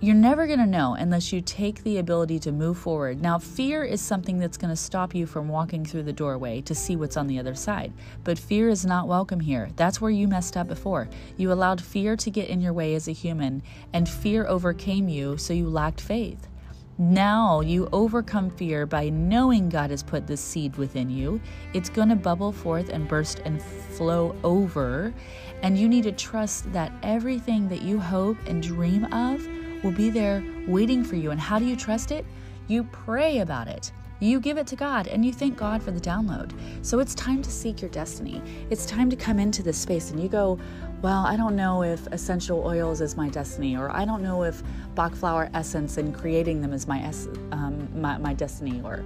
You're 0.00 0.16
never 0.16 0.48
going 0.48 0.58
to 0.58 0.66
know 0.66 0.94
unless 0.98 1.32
you 1.32 1.40
take 1.40 1.84
the 1.84 1.98
ability 1.98 2.40
to 2.40 2.50
move 2.50 2.78
forward. 2.78 3.22
Now, 3.22 3.38
fear 3.38 3.84
is 3.84 4.00
something 4.00 4.40
that's 4.40 4.56
going 4.56 4.72
to 4.72 4.76
stop 4.76 5.14
you 5.14 5.24
from 5.24 5.46
walking 5.46 5.84
through 5.84 6.02
the 6.02 6.12
doorway 6.12 6.62
to 6.62 6.74
see 6.74 6.96
what's 6.96 7.16
on 7.16 7.28
the 7.28 7.38
other 7.38 7.54
side. 7.54 7.92
But 8.24 8.40
fear 8.40 8.70
is 8.70 8.84
not 8.84 9.06
welcome 9.06 9.38
here. 9.38 9.70
That's 9.76 10.00
where 10.00 10.10
you 10.10 10.26
messed 10.26 10.56
up 10.56 10.66
before. 10.66 11.08
You 11.36 11.52
allowed 11.52 11.80
fear 11.80 12.16
to 12.16 12.28
get 12.28 12.48
in 12.48 12.60
your 12.60 12.72
way 12.72 12.96
as 12.96 13.06
a 13.06 13.12
human, 13.12 13.62
and 13.92 14.08
fear 14.08 14.48
overcame 14.48 15.08
you, 15.08 15.36
so 15.36 15.52
you 15.54 15.68
lacked 15.68 16.00
faith. 16.00 16.48
Now 16.98 17.60
you 17.60 17.90
overcome 17.92 18.48
fear 18.48 18.86
by 18.86 19.10
knowing 19.10 19.68
God 19.68 19.90
has 19.90 20.02
put 20.02 20.26
this 20.26 20.40
seed 20.40 20.76
within 20.76 21.10
you. 21.10 21.42
It's 21.74 21.90
going 21.90 22.08
to 22.08 22.16
bubble 22.16 22.52
forth 22.52 22.88
and 22.88 23.06
burst 23.06 23.40
and 23.40 23.60
flow 23.60 24.34
over. 24.42 25.12
And 25.62 25.78
you 25.78 25.90
need 25.90 26.04
to 26.04 26.12
trust 26.12 26.72
that 26.72 26.90
everything 27.02 27.68
that 27.68 27.82
you 27.82 28.00
hope 28.00 28.38
and 28.46 28.62
dream 28.62 29.04
of 29.12 29.46
will 29.84 29.92
be 29.92 30.08
there 30.08 30.42
waiting 30.66 31.04
for 31.04 31.16
you. 31.16 31.32
And 31.32 31.40
how 31.40 31.58
do 31.58 31.66
you 31.66 31.76
trust 31.76 32.12
it? 32.12 32.24
You 32.66 32.84
pray 32.84 33.40
about 33.40 33.68
it. 33.68 33.92
You 34.18 34.40
give 34.40 34.56
it 34.56 34.66
to 34.68 34.76
God 34.76 35.06
and 35.08 35.22
you 35.22 35.34
thank 35.34 35.58
God 35.58 35.82
for 35.82 35.90
the 35.90 36.00
download. 36.00 36.52
So 36.80 37.00
it's 37.00 37.14
time 37.14 37.42
to 37.42 37.50
seek 37.50 37.82
your 37.82 37.90
destiny. 37.90 38.42
It's 38.70 38.86
time 38.86 39.10
to 39.10 39.16
come 39.16 39.38
into 39.38 39.62
this 39.62 39.76
space 39.76 40.10
and 40.10 40.18
you 40.18 40.30
go, 40.30 40.58
Well, 41.06 41.24
I 41.24 41.36
don't 41.36 41.54
know 41.54 41.84
if 41.84 42.04
essential 42.08 42.66
oils 42.66 43.00
is 43.00 43.16
my 43.16 43.28
destiny, 43.28 43.76
or 43.76 43.94
I 43.94 44.04
don't 44.04 44.24
know 44.24 44.42
if 44.42 44.60
Bach 44.96 45.14
flower 45.14 45.48
essence 45.54 45.98
and 45.98 46.12
creating 46.12 46.60
them 46.60 46.72
is 46.72 46.88
my, 46.88 47.00
um, 47.52 47.88
my, 47.94 48.18
my 48.18 48.34
destiny, 48.34 48.82
or 48.82 49.04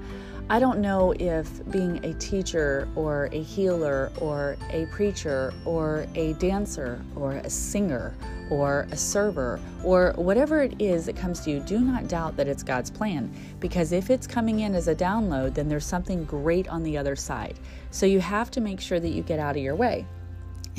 I 0.49 0.61
don't 0.61 0.79
know 0.79 1.13
if 1.19 1.71
being 1.71 2.03
a 2.03 2.15
teacher 2.15 2.89
or 2.97 3.29
a 3.33 3.43
healer 3.43 4.11
or 4.19 4.57
a 4.71 4.87
preacher 4.87 5.53
or 5.67 6.07
a 6.15 6.33
dancer 6.39 7.05
or 7.17 7.33
a 7.33 7.51
singer 7.51 8.15
or 8.49 8.87
a 8.91 8.97
server 8.97 9.61
or 9.85 10.15
whatever 10.17 10.63
it 10.63 10.81
is 10.81 11.05
that 11.05 11.17
comes 11.17 11.41
to 11.41 11.51
you, 11.51 11.61
do 11.61 11.81
not 11.81 12.09
doubt 12.09 12.35
that 12.39 12.49
it's 12.49 12.63
God's 12.63 12.91
plan 12.91 13.31
because 13.61 13.93
if 13.93 14.09
it's 14.09 14.27
coming 14.27 14.61
in 14.61 14.75
as 14.75 14.89
a 14.89 14.95
download, 14.95 15.53
then 15.53 15.69
there's 15.69 15.85
something 15.85 16.25
great 16.25 16.67
on 16.69 16.83
the 16.83 16.97
other 16.97 17.15
side. 17.15 17.59
So 17.91 18.07
you 18.07 18.21
have 18.21 18.51
to 18.53 18.63
make 18.63 18.81
sure 18.81 19.01
that 19.01 19.11
you 19.11 19.23
get 19.23 19.39
out 19.39 19.55
of 19.55 19.63
your 19.63 19.75
way. 19.75 20.07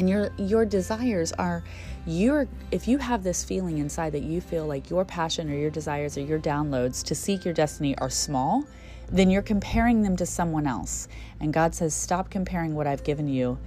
And 0.01 0.09
your 0.09 0.31
your 0.35 0.65
desires 0.65 1.31
are 1.33 1.63
your 2.07 2.47
if 2.71 2.87
you 2.87 2.97
have 2.97 3.21
this 3.21 3.43
feeling 3.43 3.77
inside 3.77 4.13
that 4.13 4.23
you 4.23 4.41
feel 4.41 4.65
like 4.65 4.89
your 4.89 5.05
passion 5.05 5.47
or 5.47 5.53
your 5.53 5.69
desires 5.69 6.17
or 6.17 6.21
your 6.21 6.39
downloads 6.39 7.03
to 7.03 7.13
seek 7.13 7.45
your 7.45 7.53
destiny 7.53 7.95
are 7.99 8.09
small, 8.09 8.65
then 9.11 9.29
you're 9.29 9.43
comparing 9.43 10.01
them 10.01 10.15
to 10.15 10.25
someone 10.25 10.65
else. 10.65 11.07
And 11.39 11.53
God 11.53 11.75
says, 11.75 11.93
Stop 11.93 12.31
comparing 12.31 12.73
what 12.73 12.87
I've 12.87 13.03
given 13.03 13.27
you 13.27 13.59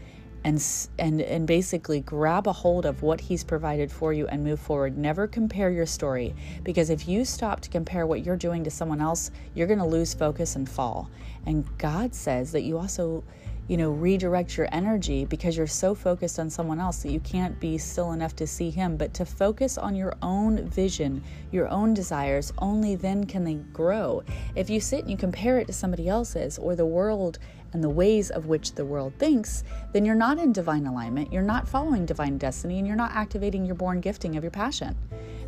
and 0.42 0.60
and 0.98 1.20
and 1.20 1.46
basically 1.46 2.00
grab 2.00 2.48
a 2.48 2.52
hold 2.52 2.84
of 2.84 3.02
what 3.02 3.20
he's 3.20 3.44
provided 3.44 3.92
for 3.92 4.12
you 4.12 4.26
and 4.26 4.42
move 4.42 4.58
forward 4.58 4.98
never 4.98 5.28
compare 5.28 5.70
your 5.70 5.86
story 5.86 6.34
because 6.64 6.90
if 6.90 7.08
you 7.08 7.24
stop 7.24 7.60
to 7.60 7.70
compare 7.70 8.06
what 8.06 8.26
you're 8.26 8.36
doing 8.36 8.62
to 8.62 8.70
someone 8.70 9.00
else 9.00 9.30
you're 9.54 9.66
going 9.66 9.78
to 9.78 9.86
lose 9.86 10.12
focus 10.12 10.54
and 10.54 10.68
fall 10.68 11.08
and 11.46 11.64
god 11.78 12.14
says 12.14 12.52
that 12.52 12.60
you 12.60 12.76
also 12.76 13.24
you 13.68 13.76
know, 13.76 13.90
redirect 13.90 14.56
your 14.56 14.68
energy 14.72 15.24
because 15.24 15.56
you're 15.56 15.66
so 15.66 15.94
focused 15.94 16.38
on 16.38 16.50
someone 16.50 16.78
else 16.78 17.02
that 17.02 17.12
you 17.12 17.20
can't 17.20 17.58
be 17.60 17.78
still 17.78 18.12
enough 18.12 18.36
to 18.36 18.46
see 18.46 18.70
him, 18.70 18.96
but 18.96 19.14
to 19.14 19.24
focus 19.24 19.78
on 19.78 19.94
your 19.94 20.14
own 20.20 20.68
vision, 20.68 21.22
your 21.50 21.68
own 21.68 21.94
desires, 21.94 22.52
only 22.58 22.94
then 22.94 23.24
can 23.24 23.44
they 23.44 23.54
grow. 23.72 24.22
If 24.54 24.68
you 24.68 24.80
sit 24.80 25.00
and 25.00 25.10
you 25.10 25.16
compare 25.16 25.58
it 25.58 25.66
to 25.68 25.72
somebody 25.72 26.08
else's 26.08 26.58
or 26.58 26.76
the 26.76 26.84
world 26.84 27.38
and 27.72 27.82
the 27.82 27.90
ways 27.90 28.30
of 28.30 28.46
which 28.46 28.74
the 28.74 28.84
world 28.84 29.14
thinks, 29.18 29.64
then 29.92 30.04
you're 30.04 30.14
not 30.14 30.38
in 30.38 30.52
divine 30.52 30.86
alignment, 30.86 31.32
you're 31.32 31.42
not 31.42 31.66
following 31.66 32.06
divine 32.06 32.38
destiny, 32.38 32.78
and 32.78 32.86
you're 32.86 32.96
not 32.96 33.12
activating 33.12 33.64
your 33.64 33.74
born 33.74 34.00
gifting 34.00 34.36
of 34.36 34.44
your 34.44 34.50
passion. 34.50 34.96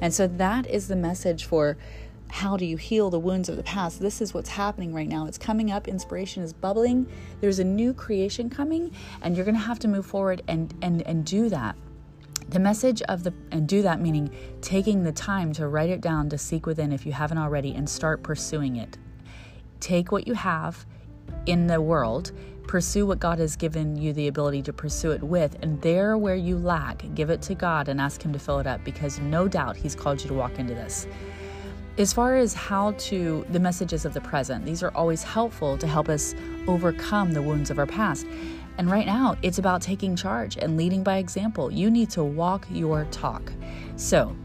And 0.00 0.12
so 0.12 0.26
that 0.26 0.66
is 0.66 0.88
the 0.88 0.96
message 0.96 1.44
for 1.44 1.76
how 2.28 2.56
do 2.56 2.64
you 2.64 2.76
heal 2.76 3.11
the 3.11 3.18
wounds 3.18 3.49
of 3.49 3.56
the 3.56 3.62
past? 3.62 4.00
This 4.00 4.21
is 4.21 4.35
what's 4.35 4.49
happening 4.49 4.92
right 4.92 5.09
now. 5.09 5.26
It's 5.26 5.38
coming 5.38 5.71
up. 5.71 5.88
Inspiration 5.88 6.42
is 6.42 6.52
bubbling. 6.52 7.06
There's 7.40 7.59
a 7.59 7.64
new 7.64 7.95
creation 7.95 8.50
coming, 8.50 8.92
and 9.23 9.37
you're 9.37 9.45
going 9.45 9.54
to 9.54 9.61
have 9.61 9.78
to 9.80 9.88
move 9.88 10.06
forward 10.06 10.42
and 10.49 10.75
and 10.83 11.02
and 11.02 11.25
do 11.25 11.49
that. 11.49 11.76
The 12.49 12.59
message 12.59 13.02
of 13.02 13.25
the 13.25 13.33
and 13.50 13.68
do 13.68 13.83
that 13.83 14.00
meaning 14.00 14.30
taking 14.61 15.02
the 15.02 15.12
time 15.12 15.52
to 15.54 15.68
write 15.68 15.90
it 15.90 16.00
down 16.00 16.28
to 16.30 16.38
seek 16.38 16.66
within 16.66 16.92
if 16.92 17.06
you 17.06 17.12
haven't 17.12 17.38
already 17.38 17.75
and 17.75 17.88
start 17.88 18.23
pursuing 18.23 18.76
it. 18.76 18.99
Take 19.80 20.12
what 20.12 20.26
you 20.26 20.35
have 20.35 20.87
in 21.47 21.66
the 21.66 21.80
world, 21.80 22.33
pursue 22.66 23.06
what 23.06 23.18
God 23.18 23.38
has 23.38 23.56
given 23.56 23.97
you 23.97 24.12
the 24.12 24.28
ability 24.28 24.62
to 24.62 24.73
pursue 24.73 25.12
it 25.12 25.23
with, 25.23 25.56
and 25.62 25.80
there 25.83 26.18
where 26.18 26.37
you 26.37 26.59
lack, 26.59 27.04
give 27.14 27.30
it 27.30 27.42
to 27.42 27.54
God 27.54 27.88
and 27.88 28.00
ask 28.00 28.23
him 28.23 28.33
to 28.33 28.38
fill 28.38 28.59
it 28.59 28.66
up 28.66 28.85
because 28.85 29.18
no 29.21 29.49
doubt 29.49 29.76
he's 29.76 29.95
called 29.95 30.23
you 30.23 30.28
to 30.28 30.35
walk 30.35 30.59
into 30.59 30.75
this. 30.75 31.06
As 31.98 32.12
far 32.12 32.36
as 32.36 32.52
how 32.52 32.92
to, 32.92 33.46
the 33.48 33.58
messages 33.58 34.04
of 34.04 34.12
the 34.12 34.20
present, 34.20 34.66
these 34.66 34.82
are 34.82 34.90
always 34.94 35.22
helpful 35.22 35.78
to 35.78 35.86
help 35.86 36.10
us 36.10 36.34
overcome 36.68 37.32
the 37.32 37.40
wounds 37.40 37.70
of 37.70 37.78
our 37.78 37.86
past. 37.86 38.26
And 38.76 38.90
right 38.90 39.06
now, 39.06 39.38
it's 39.40 39.56
about 39.56 39.80
taking 39.80 40.14
charge 40.14 40.58
and 40.58 40.76
leading 40.76 41.02
by 41.02 41.16
example. 41.16 41.72
You 41.72 41.90
need 41.90 42.10
to 42.10 42.22
walk 42.22 42.66
your 42.70 43.06
talk. 43.06 43.50
So, 43.96 44.36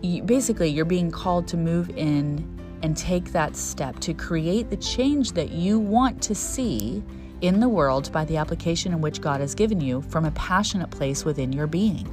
you, 0.00 0.22
basically, 0.22 0.70
you're 0.70 0.86
being 0.86 1.10
called 1.10 1.46
to 1.48 1.58
move 1.58 1.90
in 1.90 2.48
and 2.82 2.96
take 2.96 3.32
that 3.32 3.56
step 3.56 4.00
to 4.00 4.14
create 4.14 4.70
the 4.70 4.76
change 4.78 5.32
that 5.32 5.50
you 5.50 5.78
want 5.78 6.22
to 6.22 6.34
see 6.34 7.02
in 7.42 7.60
the 7.60 7.68
world 7.68 8.10
by 8.10 8.24
the 8.24 8.38
application 8.38 8.94
in 8.94 9.02
which 9.02 9.20
God 9.20 9.40
has 9.40 9.54
given 9.54 9.82
you 9.82 10.00
from 10.00 10.24
a 10.24 10.30
passionate 10.30 10.90
place 10.90 11.26
within 11.26 11.52
your 11.52 11.66
being. 11.66 12.08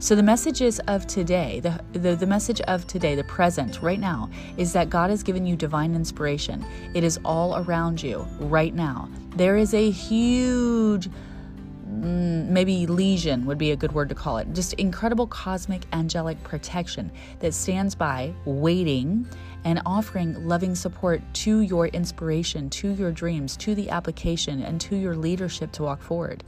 So, 0.00 0.14
the 0.14 0.22
messages 0.22 0.78
of 0.86 1.08
today, 1.08 1.58
the, 1.58 1.80
the, 1.90 2.14
the, 2.14 2.26
message 2.26 2.60
of 2.62 2.86
today, 2.86 3.16
the 3.16 3.24
present, 3.24 3.82
right 3.82 3.98
now, 3.98 4.30
is 4.56 4.72
that 4.72 4.90
God 4.90 5.10
has 5.10 5.24
given 5.24 5.44
you 5.44 5.56
divine 5.56 5.96
inspiration. 5.96 6.64
It 6.94 7.02
is 7.02 7.18
all 7.24 7.56
around 7.56 8.00
you 8.00 8.24
right 8.38 8.72
now. 8.72 9.08
There 9.34 9.56
is 9.56 9.74
a 9.74 9.90
huge, 9.90 11.08
mm, 11.08 12.46
maybe 12.46 12.86
lesion 12.86 13.44
would 13.46 13.58
be 13.58 13.72
a 13.72 13.76
good 13.76 13.90
word 13.90 14.08
to 14.10 14.14
call 14.14 14.38
it, 14.38 14.52
just 14.52 14.74
incredible 14.74 15.26
cosmic 15.26 15.82
angelic 15.92 16.40
protection 16.44 17.10
that 17.40 17.52
stands 17.52 17.96
by, 17.96 18.32
waiting, 18.44 19.26
and 19.64 19.82
offering 19.84 20.46
loving 20.46 20.76
support 20.76 21.20
to 21.34 21.62
your 21.62 21.88
inspiration, 21.88 22.70
to 22.70 22.92
your 22.92 23.10
dreams, 23.10 23.56
to 23.56 23.74
the 23.74 23.90
application, 23.90 24.62
and 24.62 24.80
to 24.80 24.94
your 24.94 25.16
leadership 25.16 25.72
to 25.72 25.82
walk 25.82 26.00
forward. 26.00 26.44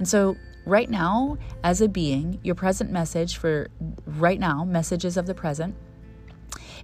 And 0.00 0.08
so, 0.08 0.36
right 0.68 0.90
now, 0.90 1.38
as 1.64 1.80
a 1.80 1.88
being, 1.88 2.38
your 2.42 2.54
present 2.54 2.90
message 2.90 3.36
for 3.36 3.68
right 4.06 4.38
now, 4.38 4.64
messages 4.64 5.16
of 5.16 5.26
the 5.26 5.34
present, 5.34 5.74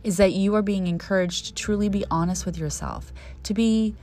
is 0.03 0.17
that 0.17 0.33
you 0.33 0.55
are 0.55 0.63
being 0.63 0.87
encouraged 0.87 1.47
to 1.47 1.55
truly 1.55 1.89
be 1.89 2.05
honest 2.11 2.47
with 2.47 2.59
yourself, 2.59 3.13
to 3.43 3.55
be 3.55 3.95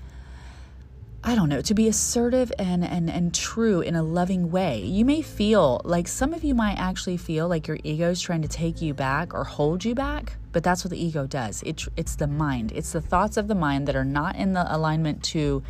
I 1.23 1.35
don't 1.35 1.49
know, 1.49 1.61
to 1.61 1.75
be 1.75 1.87
assertive 1.87 2.51
and, 2.57 2.83
and, 2.83 3.07
and 3.07 3.31
true 3.31 3.81
in 3.81 3.93
a 3.95 4.01
loving 4.01 4.49
way. 4.49 4.81
You 4.81 5.05
may 5.05 5.21
feel 5.21 5.79
like 5.83 6.07
some 6.07 6.33
of 6.33 6.43
you 6.43 6.55
might 6.55 6.79
actually 6.79 7.17
feel 7.17 7.47
like 7.47 7.67
your 7.67 7.77
ego 7.83 8.09
is 8.09 8.19
trying 8.19 8.41
to 8.41 8.47
take 8.47 8.81
you 8.81 8.95
back 8.95 9.31
or 9.35 9.43
hold 9.43 9.85
you 9.85 9.93
back, 9.93 10.37
but 10.51 10.63
that's 10.63 10.83
what 10.83 10.89
the 10.89 11.03
ego 11.03 11.27
does. 11.27 11.61
It, 11.61 11.85
it's 11.95 12.15
the 12.15 12.25
mind, 12.25 12.71
it's 12.71 12.93
the 12.93 13.01
thoughts 13.01 13.37
of 13.37 13.47
the 13.47 13.53
mind 13.53 13.87
that 13.87 13.95
are 13.95 14.03
not 14.03 14.35
in 14.35 14.53
the 14.53 14.75
alignment 14.75 15.21
to 15.25 15.61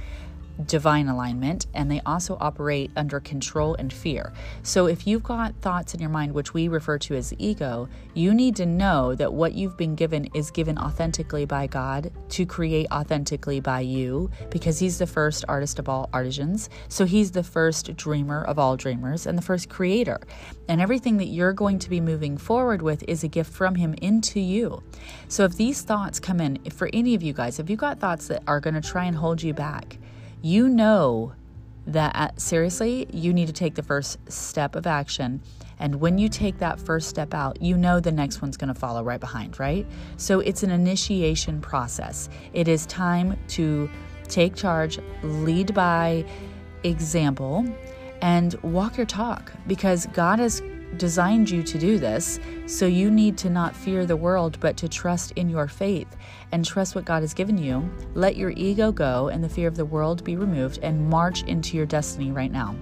divine 0.67 1.07
alignment 1.07 1.67
and 1.73 1.89
they 1.89 2.01
also 2.05 2.37
operate 2.39 2.91
under 2.95 3.19
control 3.19 3.75
and 3.75 3.91
fear. 3.91 4.33
So 4.63 4.87
if 4.87 5.07
you've 5.07 5.23
got 5.23 5.55
thoughts 5.61 5.93
in 5.93 5.99
your 5.99 6.09
mind, 6.09 6.33
which 6.33 6.53
we 6.53 6.67
refer 6.67 6.97
to 6.99 7.15
as 7.15 7.33
ego, 7.37 7.87
you 8.13 8.33
need 8.33 8.55
to 8.57 8.65
know 8.65 9.15
that 9.15 9.33
what 9.33 9.53
you've 9.53 9.77
been 9.77 9.95
given 9.95 10.25
is 10.33 10.51
given 10.51 10.77
authentically 10.77 11.45
by 11.45 11.67
God 11.67 12.11
to 12.29 12.45
create 12.45 12.87
authentically 12.91 13.59
by 13.59 13.81
you 13.81 14.29
because 14.49 14.79
He's 14.79 14.97
the 14.97 15.07
first 15.07 15.45
artist 15.47 15.79
of 15.79 15.87
all 15.87 16.09
artisans. 16.13 16.69
So 16.89 17.05
He's 17.05 17.31
the 17.31 17.43
first 17.43 17.95
dreamer 17.95 18.43
of 18.43 18.59
all 18.59 18.77
dreamers 18.77 19.25
and 19.25 19.37
the 19.37 19.41
first 19.41 19.69
creator. 19.69 20.19
And 20.67 20.81
everything 20.81 21.17
that 21.17 21.25
you're 21.25 21.53
going 21.53 21.79
to 21.79 21.89
be 21.89 21.99
moving 21.99 22.37
forward 22.37 22.81
with 22.81 23.03
is 23.07 23.23
a 23.23 23.27
gift 23.27 23.51
from 23.51 23.75
Him 23.75 23.93
into 24.01 24.39
you. 24.39 24.83
So 25.27 25.43
if 25.43 25.55
these 25.55 25.81
thoughts 25.81 26.19
come 26.19 26.39
in, 26.39 26.59
for 26.71 26.89
any 26.93 27.15
of 27.15 27.23
you 27.23 27.33
guys, 27.33 27.59
if 27.59 27.69
you've 27.69 27.79
got 27.79 27.99
thoughts 27.99 28.27
that 28.27 28.43
are 28.47 28.59
going 28.59 28.73
to 28.73 28.81
try 28.81 29.05
and 29.05 29.15
hold 29.15 29.41
you 29.41 29.53
back, 29.53 29.97
you 30.41 30.69
know 30.69 31.33
that 31.87 32.15
uh, 32.15 32.29
seriously, 32.37 33.07
you 33.11 33.33
need 33.33 33.47
to 33.47 33.53
take 33.53 33.75
the 33.75 33.83
first 33.83 34.19
step 34.31 34.75
of 34.75 34.85
action. 34.85 35.41
And 35.79 35.95
when 35.95 36.17
you 36.19 36.29
take 36.29 36.59
that 36.59 36.79
first 36.79 37.09
step 37.09 37.33
out, 37.33 37.61
you 37.61 37.75
know 37.75 37.99
the 37.99 38.11
next 38.11 38.41
one's 38.41 38.55
going 38.55 38.71
to 38.71 38.79
follow 38.79 39.03
right 39.03 39.19
behind, 39.19 39.59
right? 39.59 39.85
So 40.17 40.39
it's 40.39 40.61
an 40.61 40.69
initiation 40.69 41.59
process. 41.59 42.29
It 42.53 42.67
is 42.67 42.85
time 42.85 43.37
to 43.49 43.89
take 44.27 44.55
charge, 44.55 44.99
lead 45.23 45.73
by 45.73 46.23
example, 46.83 47.65
and 48.21 48.53
walk 48.61 48.97
your 48.97 49.07
talk 49.07 49.51
because 49.65 50.05
God 50.07 50.37
has 50.37 50.61
designed 50.97 51.49
you 51.49 51.63
to 51.63 51.77
do 51.77 51.97
this. 51.97 52.39
So 52.65 52.85
you 52.85 53.11
need 53.11 53.37
to 53.39 53.49
not 53.49 53.75
fear 53.75 54.05
the 54.05 54.15
world, 54.15 54.59
but 54.59 54.77
to 54.77 54.89
trust 54.89 55.31
in 55.33 55.49
your 55.49 55.67
faith 55.67 56.15
and 56.51 56.65
trust 56.65 56.95
what 56.95 57.05
God 57.05 57.21
has 57.23 57.33
given 57.33 57.57
you. 57.57 57.89
Let 58.13 58.35
your 58.35 58.51
ego 58.51 58.91
go 58.91 59.29
and 59.29 59.43
the 59.43 59.49
fear 59.49 59.67
of 59.67 59.75
the 59.75 59.85
world 59.85 60.23
be 60.23 60.35
removed 60.35 60.79
and 60.81 61.09
march 61.09 61.43
into 61.43 61.77
your 61.77 61.85
destiny 61.85 62.31
right 62.31 62.51
now. 62.51 62.75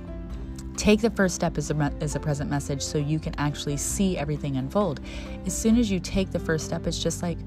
Take 0.77 1.01
the 1.01 1.11
first 1.11 1.35
step 1.35 1.57
as 1.57 1.71
a, 1.71 1.93
as 1.99 2.15
a 2.15 2.19
present 2.19 2.49
message 2.49 2.81
so 2.81 2.97
you 2.97 3.19
can 3.19 3.35
actually 3.37 3.77
see 3.77 4.17
everything 4.17 4.55
unfold. 4.55 5.01
As 5.45 5.57
soon 5.57 5.77
as 5.77 5.91
you 5.91 5.99
take 5.99 6.31
the 6.31 6.39
first 6.39 6.65
step, 6.65 6.87
it's 6.87 7.01
just 7.01 7.21
like 7.21 7.37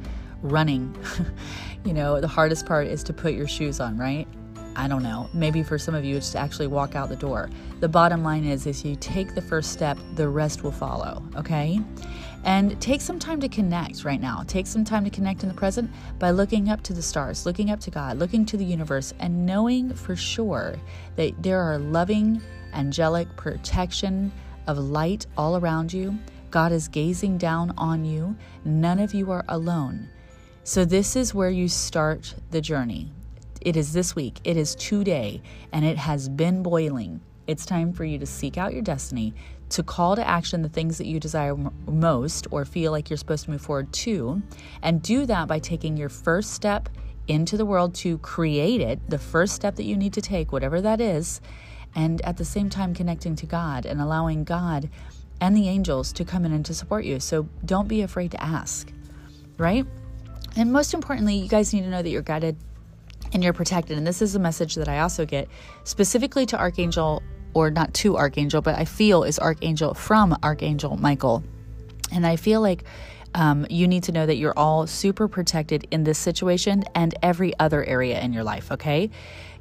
running. 0.42 0.94
you 1.84 1.94
know, 1.94 2.20
the 2.20 2.28
hardest 2.28 2.66
part 2.66 2.86
is 2.86 3.02
to 3.04 3.12
put 3.12 3.32
your 3.32 3.48
shoes 3.48 3.80
on, 3.80 3.96
right? 3.96 4.28
I 4.76 4.88
don't 4.88 5.02
know. 5.02 5.28
Maybe 5.34 5.62
for 5.62 5.78
some 5.78 5.94
of 5.94 6.04
you, 6.04 6.16
it's 6.16 6.30
to 6.32 6.38
actually 6.38 6.66
walk 6.66 6.94
out 6.96 7.08
the 7.08 7.16
door. 7.16 7.50
The 7.80 7.88
bottom 7.88 8.22
line 8.22 8.44
is, 8.44 8.66
is 8.66 8.84
you 8.84 8.96
take 8.96 9.34
the 9.34 9.42
first 9.42 9.72
step, 9.72 9.98
the 10.14 10.28
rest 10.28 10.62
will 10.62 10.72
follow. 10.72 11.22
Okay, 11.36 11.80
and 12.44 12.80
take 12.80 13.00
some 13.00 13.18
time 13.18 13.40
to 13.40 13.48
connect 13.48 14.04
right 14.04 14.20
now. 14.20 14.42
Take 14.46 14.66
some 14.66 14.84
time 14.84 15.04
to 15.04 15.10
connect 15.10 15.42
in 15.42 15.48
the 15.48 15.54
present 15.54 15.90
by 16.18 16.30
looking 16.30 16.70
up 16.70 16.82
to 16.82 16.92
the 16.92 17.02
stars, 17.02 17.46
looking 17.46 17.70
up 17.70 17.80
to 17.80 17.90
God, 17.90 18.18
looking 18.18 18.44
to 18.46 18.56
the 18.56 18.64
universe, 18.64 19.14
and 19.20 19.46
knowing 19.46 19.92
for 19.94 20.16
sure 20.16 20.76
that 21.16 21.40
there 21.42 21.60
are 21.60 21.78
loving, 21.78 22.40
angelic 22.72 23.34
protection 23.36 24.32
of 24.66 24.78
light 24.78 25.26
all 25.36 25.56
around 25.56 25.92
you. 25.92 26.18
God 26.50 26.72
is 26.72 26.88
gazing 26.88 27.38
down 27.38 27.72
on 27.78 28.04
you. 28.04 28.36
None 28.64 28.98
of 28.98 29.14
you 29.14 29.30
are 29.30 29.44
alone. 29.48 30.08
So, 30.64 30.84
this 30.84 31.16
is 31.16 31.34
where 31.34 31.50
you 31.50 31.68
start 31.68 32.34
the 32.50 32.60
journey. 32.60 33.10
It 33.64 33.76
is 33.76 33.92
this 33.92 34.16
week, 34.16 34.40
it 34.42 34.56
is 34.56 34.74
today, 34.74 35.40
and 35.72 35.84
it 35.84 35.96
has 35.96 36.28
been 36.28 36.64
boiling. 36.64 37.20
It's 37.46 37.64
time 37.64 37.92
for 37.92 38.04
you 38.04 38.18
to 38.18 38.26
seek 38.26 38.58
out 38.58 38.72
your 38.72 38.82
destiny, 38.82 39.34
to 39.68 39.84
call 39.84 40.16
to 40.16 40.26
action 40.26 40.62
the 40.62 40.68
things 40.68 40.98
that 40.98 41.06
you 41.06 41.20
desire 41.20 41.54
most 41.86 42.48
or 42.50 42.64
feel 42.64 42.90
like 42.90 43.08
you're 43.08 43.16
supposed 43.16 43.44
to 43.44 43.52
move 43.52 43.62
forward 43.62 43.92
to, 43.92 44.42
and 44.82 45.00
do 45.00 45.26
that 45.26 45.46
by 45.46 45.60
taking 45.60 45.96
your 45.96 46.08
first 46.08 46.54
step 46.54 46.88
into 47.28 47.56
the 47.56 47.64
world 47.64 47.94
to 47.94 48.18
create 48.18 48.80
it, 48.80 48.98
the 49.08 49.18
first 49.18 49.54
step 49.54 49.76
that 49.76 49.84
you 49.84 49.96
need 49.96 50.12
to 50.14 50.20
take, 50.20 50.50
whatever 50.50 50.80
that 50.80 51.00
is, 51.00 51.40
and 51.94 52.20
at 52.22 52.38
the 52.38 52.44
same 52.44 52.68
time 52.68 52.92
connecting 52.92 53.36
to 53.36 53.46
God 53.46 53.86
and 53.86 54.00
allowing 54.00 54.42
God 54.42 54.90
and 55.40 55.56
the 55.56 55.68
angels 55.68 56.12
to 56.14 56.24
come 56.24 56.44
in 56.44 56.52
and 56.52 56.66
to 56.66 56.74
support 56.74 57.04
you. 57.04 57.20
So 57.20 57.48
don't 57.64 57.86
be 57.86 58.02
afraid 58.02 58.32
to 58.32 58.42
ask, 58.42 58.92
right? 59.56 59.86
And 60.56 60.72
most 60.72 60.94
importantly, 60.94 61.36
you 61.36 61.48
guys 61.48 61.72
need 61.72 61.82
to 61.82 61.90
know 61.90 62.02
that 62.02 62.10
you're 62.10 62.22
guided 62.22 62.56
and 63.32 63.42
you're 63.42 63.52
protected. 63.52 63.98
And 63.98 64.06
this 64.06 64.22
is 64.22 64.34
a 64.34 64.38
message 64.38 64.74
that 64.76 64.88
I 64.88 65.00
also 65.00 65.24
get 65.24 65.48
specifically 65.84 66.46
to 66.46 66.58
Archangel, 66.58 67.22
or 67.54 67.70
not 67.70 67.92
to 67.94 68.16
Archangel, 68.16 68.62
but 68.62 68.76
I 68.76 68.84
feel 68.84 69.24
is 69.24 69.38
Archangel 69.38 69.94
from 69.94 70.36
Archangel 70.42 70.96
Michael. 70.96 71.42
And 72.12 72.26
I 72.26 72.36
feel 72.36 72.60
like 72.60 72.84
Um, 73.34 73.64
you 73.70 73.88
need 73.88 74.02
to 74.02 74.12
know 74.12 74.26
that 74.26 74.36
you're 74.36 74.58
all 74.58 74.86
super 74.86 75.26
protected 75.26 75.86
in 75.90 76.04
this 76.04 76.18
situation 76.18 76.84
and 76.94 77.14
every 77.22 77.54
other 77.58 77.82
area 77.82 78.20
in 78.20 78.34
your 78.34 78.44
life, 78.44 78.70
okay? 78.70 79.08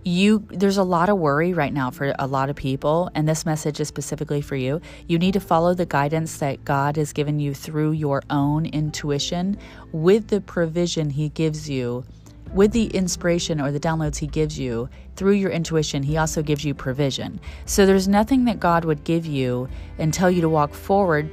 You 0.04 0.44
there's 0.50 0.76
a 0.76 0.84
lot 0.84 1.08
of 1.08 1.18
worry 1.18 1.54
right 1.54 1.72
now 1.72 1.90
for 1.90 2.14
a 2.20 2.28
lot 2.28 2.50
of 2.50 2.58
people 2.58 3.10
and 3.16 3.30
this 3.30 3.46
message 3.46 3.80
is 3.80 3.88
specifically 3.88 4.42
for 4.42 4.58
you. 4.58 4.82
You 5.08 5.18
need 5.20 5.32
to 5.36 5.40
follow 5.40 5.74
the 5.74 5.86
guidance 5.86 6.40
that 6.40 6.66
God 6.66 6.98
has 6.98 7.14
given 7.14 7.40
you 7.40 7.54
through 7.54 7.94
your 7.94 8.24
own 8.30 8.66
intuition 8.66 9.58
with 9.94 10.28
the 10.28 10.42
provision 10.42 11.10
he 11.10 11.30
gives 11.30 11.70
you 11.70 12.04
with 12.54 12.72
the 12.72 12.88
inspiration 12.88 13.62
or 13.62 13.72
the 13.72 13.80
downloads 13.80 14.18
he 14.18 14.28
gives 14.28 14.60
you 14.60 14.90
through 15.16 15.34
your 15.34 15.52
intuition, 15.52 16.04
he 16.04 16.18
also 16.18 16.42
gives 16.42 16.66
you 16.66 16.74
provision. 16.74 17.40
So 17.66 17.86
there's 17.86 18.08
nothing 18.08 18.46
that 18.46 18.60
God 18.60 18.86
would 18.86 19.04
give 19.04 19.26
you 19.26 19.70
and 19.98 20.14
tell 20.14 20.30
you 20.30 20.42
to 20.42 20.50
walk 20.50 20.74
forward 20.74 21.30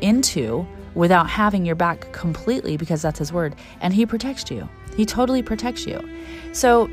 into 0.00 0.66
without 0.94 1.28
having 1.28 1.64
your 1.64 1.74
back 1.74 2.12
completely 2.12 2.76
because 2.76 3.02
that's 3.02 3.18
his 3.18 3.32
word 3.32 3.54
and 3.80 3.92
he 3.92 4.06
protects 4.06 4.50
you. 4.50 4.68
He 4.96 5.04
totally 5.04 5.42
protects 5.42 5.86
you. 5.86 6.00
So 6.52 6.88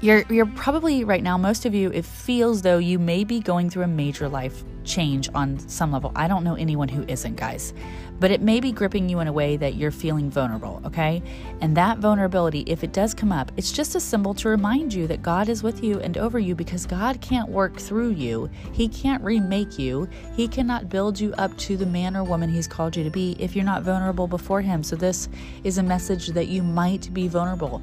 you're 0.00 0.24
you're 0.30 0.46
probably 0.46 1.04
right 1.04 1.22
now 1.22 1.36
most 1.36 1.66
of 1.66 1.74
you 1.74 1.90
it 1.92 2.06
feels 2.06 2.62
though 2.62 2.78
you 2.78 2.98
may 2.98 3.22
be 3.22 3.38
going 3.38 3.68
through 3.68 3.82
a 3.82 3.88
major 3.88 4.30
life 4.30 4.64
change 4.84 5.28
on 5.34 5.58
some 5.68 5.92
level. 5.92 6.12
I 6.16 6.28
don't 6.28 6.44
know 6.44 6.54
anyone 6.54 6.88
who 6.88 7.04
isn't, 7.04 7.36
guys. 7.36 7.72
But 8.20 8.30
it 8.30 8.42
may 8.42 8.60
be 8.60 8.70
gripping 8.70 9.08
you 9.08 9.20
in 9.20 9.28
a 9.28 9.32
way 9.32 9.56
that 9.56 9.74
you're 9.74 9.90
feeling 9.90 10.30
vulnerable, 10.30 10.82
okay? 10.84 11.22
And 11.62 11.76
that 11.76 11.98
vulnerability, 11.98 12.60
if 12.66 12.84
it 12.84 12.92
does 12.92 13.14
come 13.14 13.32
up, 13.32 13.50
it's 13.56 13.72
just 13.72 13.94
a 13.94 14.00
symbol 14.00 14.34
to 14.34 14.48
remind 14.50 14.92
you 14.92 15.06
that 15.06 15.22
God 15.22 15.48
is 15.48 15.62
with 15.62 15.82
you 15.82 15.98
and 16.00 16.18
over 16.18 16.38
you 16.38 16.54
because 16.54 16.84
God 16.84 17.20
can't 17.22 17.48
work 17.48 17.78
through 17.78 18.10
you. 18.10 18.50
He 18.72 18.88
can't 18.88 19.24
remake 19.24 19.78
you. 19.78 20.06
He 20.36 20.46
cannot 20.46 20.90
build 20.90 21.18
you 21.18 21.32
up 21.38 21.56
to 21.58 21.78
the 21.78 21.86
man 21.86 22.14
or 22.14 22.22
woman 22.22 22.50
He's 22.50 22.68
called 22.68 22.94
you 22.94 23.04
to 23.04 23.10
be 23.10 23.36
if 23.38 23.56
you're 23.56 23.64
not 23.64 23.82
vulnerable 23.82 24.26
before 24.26 24.60
Him. 24.60 24.82
So, 24.82 24.96
this 24.96 25.28
is 25.64 25.78
a 25.78 25.82
message 25.82 26.28
that 26.28 26.48
you 26.48 26.62
might 26.62 27.12
be 27.14 27.26
vulnerable 27.26 27.80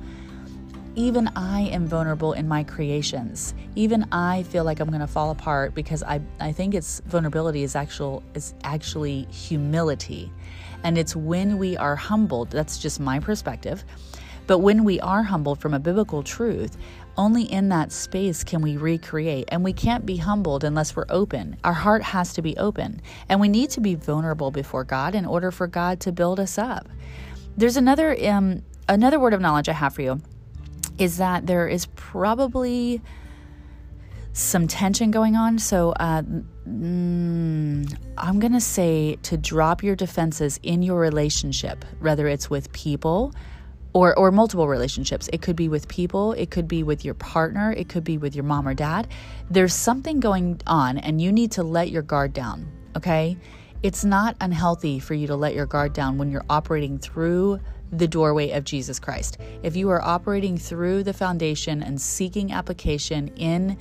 even 0.98 1.28
I 1.36 1.62
am 1.62 1.86
vulnerable 1.86 2.34
in 2.34 2.48
my 2.48 2.64
creations. 2.64 3.54
Even 3.76 4.08
I 4.12 4.42
feel 4.44 4.64
like 4.64 4.80
I'm 4.80 4.90
going 4.90 5.00
to 5.00 5.08
fall 5.08 5.30
apart 5.30 5.76
because 5.76 6.02
I, 6.02 6.20
I 6.40 6.52
think 6.52 6.74
it's 6.74 7.02
vulnerability 7.06 7.62
is 7.62 7.76
actual 7.76 8.24
is 8.34 8.56
actually 8.64 9.28
humility. 9.30 10.34
And 10.84 10.98
it's 10.98 11.16
when 11.16 11.60
we 11.60 11.78
are 11.78 11.96
humbled, 11.96 12.50
that's 12.50 12.80
just 12.80 13.00
my 13.00 13.20
perspective. 13.20 13.86
But 14.48 14.60
when 14.60 14.84
we 14.84 15.00
are 15.02 15.22
humbled 15.22 15.60
from 15.60 15.76
a 15.76 15.80
biblical 15.80 16.24
truth, 16.24 16.78
only 17.16 17.44
in 17.44 17.70
that 17.70 17.92
space 17.92 18.44
can 18.44 18.64
we 18.64 18.78
recreate. 18.78 19.50
And 19.52 19.64
we 19.64 19.74
can't 19.74 20.04
be 20.04 20.18
humbled 20.18 20.64
unless 20.64 20.96
we're 20.96 21.06
open. 21.10 21.58
Our 21.64 21.74
heart 21.74 22.02
has 22.02 22.34
to 22.34 22.42
be 22.42 22.58
open. 22.58 23.02
And 23.30 23.40
we 23.40 23.50
need 23.50 23.70
to 23.72 23.82
be 23.82 23.94
vulnerable 23.94 24.50
before 24.50 24.84
God 24.84 25.14
in 25.14 25.28
order 25.28 25.52
for 25.52 25.68
God 25.68 26.00
to 26.02 26.12
build 26.12 26.40
us 26.40 26.58
up. 26.58 26.90
There's 27.56 27.78
another 27.78 28.18
um, 28.28 28.64
another 28.90 29.20
word 29.20 29.34
of 29.34 29.42
knowledge 29.42 29.70
I 29.70 29.74
have 29.74 29.94
for 29.94 30.02
you 30.02 30.22
is 30.98 31.18
that 31.18 31.48
there 31.48 31.68
is 31.68 31.86
probably 31.96 33.02
some 34.34 34.68
tension 34.68 35.10
going 35.10 35.36
on. 35.36 35.58
So, 35.58 35.92
uh, 36.00 36.22
mm, 36.68 37.98
I'm 38.18 38.40
going 38.40 38.54
to 38.54 38.62
say 38.62 39.18
to 39.24 39.38
drop 39.38 39.82
your 39.84 39.96
defenses 39.96 40.60
in 40.62 40.84
your 40.84 41.00
relationship, 41.00 41.84
whether 42.00 42.28
it's 42.28 42.50
with 42.50 42.72
people 42.72 43.34
or, 43.94 44.18
or 44.18 44.32
multiple 44.32 44.68
relationships. 44.68 45.28
It 45.34 45.42
could 45.42 45.56
be 45.56 45.70
with 45.70 45.88
people, 45.88 46.34
it 46.34 46.52
could 46.52 46.68
be 46.68 46.84
with 46.84 47.04
your 47.04 47.16
partner, 47.16 47.74
it 47.74 47.90
could 47.90 48.04
be 48.04 48.20
with 48.20 48.36
your 48.36 48.44
mom 48.44 48.68
or 48.68 48.76
dad. 48.76 49.08
There's 49.50 49.74
something 49.74 50.20
going 50.20 50.62
on, 50.68 51.00
and 51.00 51.20
you 51.20 51.32
need 51.32 51.52
to 51.54 51.64
let 51.64 51.90
your 51.90 52.04
guard 52.04 52.34
down, 52.34 52.72
okay? 52.96 53.38
It's 53.82 54.06
not 54.06 54.36
unhealthy 54.40 55.00
for 55.00 55.16
you 55.16 55.26
to 55.28 55.36
let 55.36 55.56
your 55.56 55.66
guard 55.66 55.94
down 55.94 56.20
when 56.20 56.30
you're 56.30 56.46
operating 56.48 57.00
through 57.00 57.60
the 57.92 58.08
doorway 58.08 58.52
of 58.52 58.64
Jesus 58.64 59.00
Christ. 59.00 59.38
If 59.64 59.76
you 59.76 59.90
are 59.90 60.02
operating 60.02 60.58
through 60.58 61.04
the 61.04 61.14
foundation 61.14 61.84
and 61.84 62.00
seeking 62.00 62.52
application 62.52 63.30
in 63.36 63.78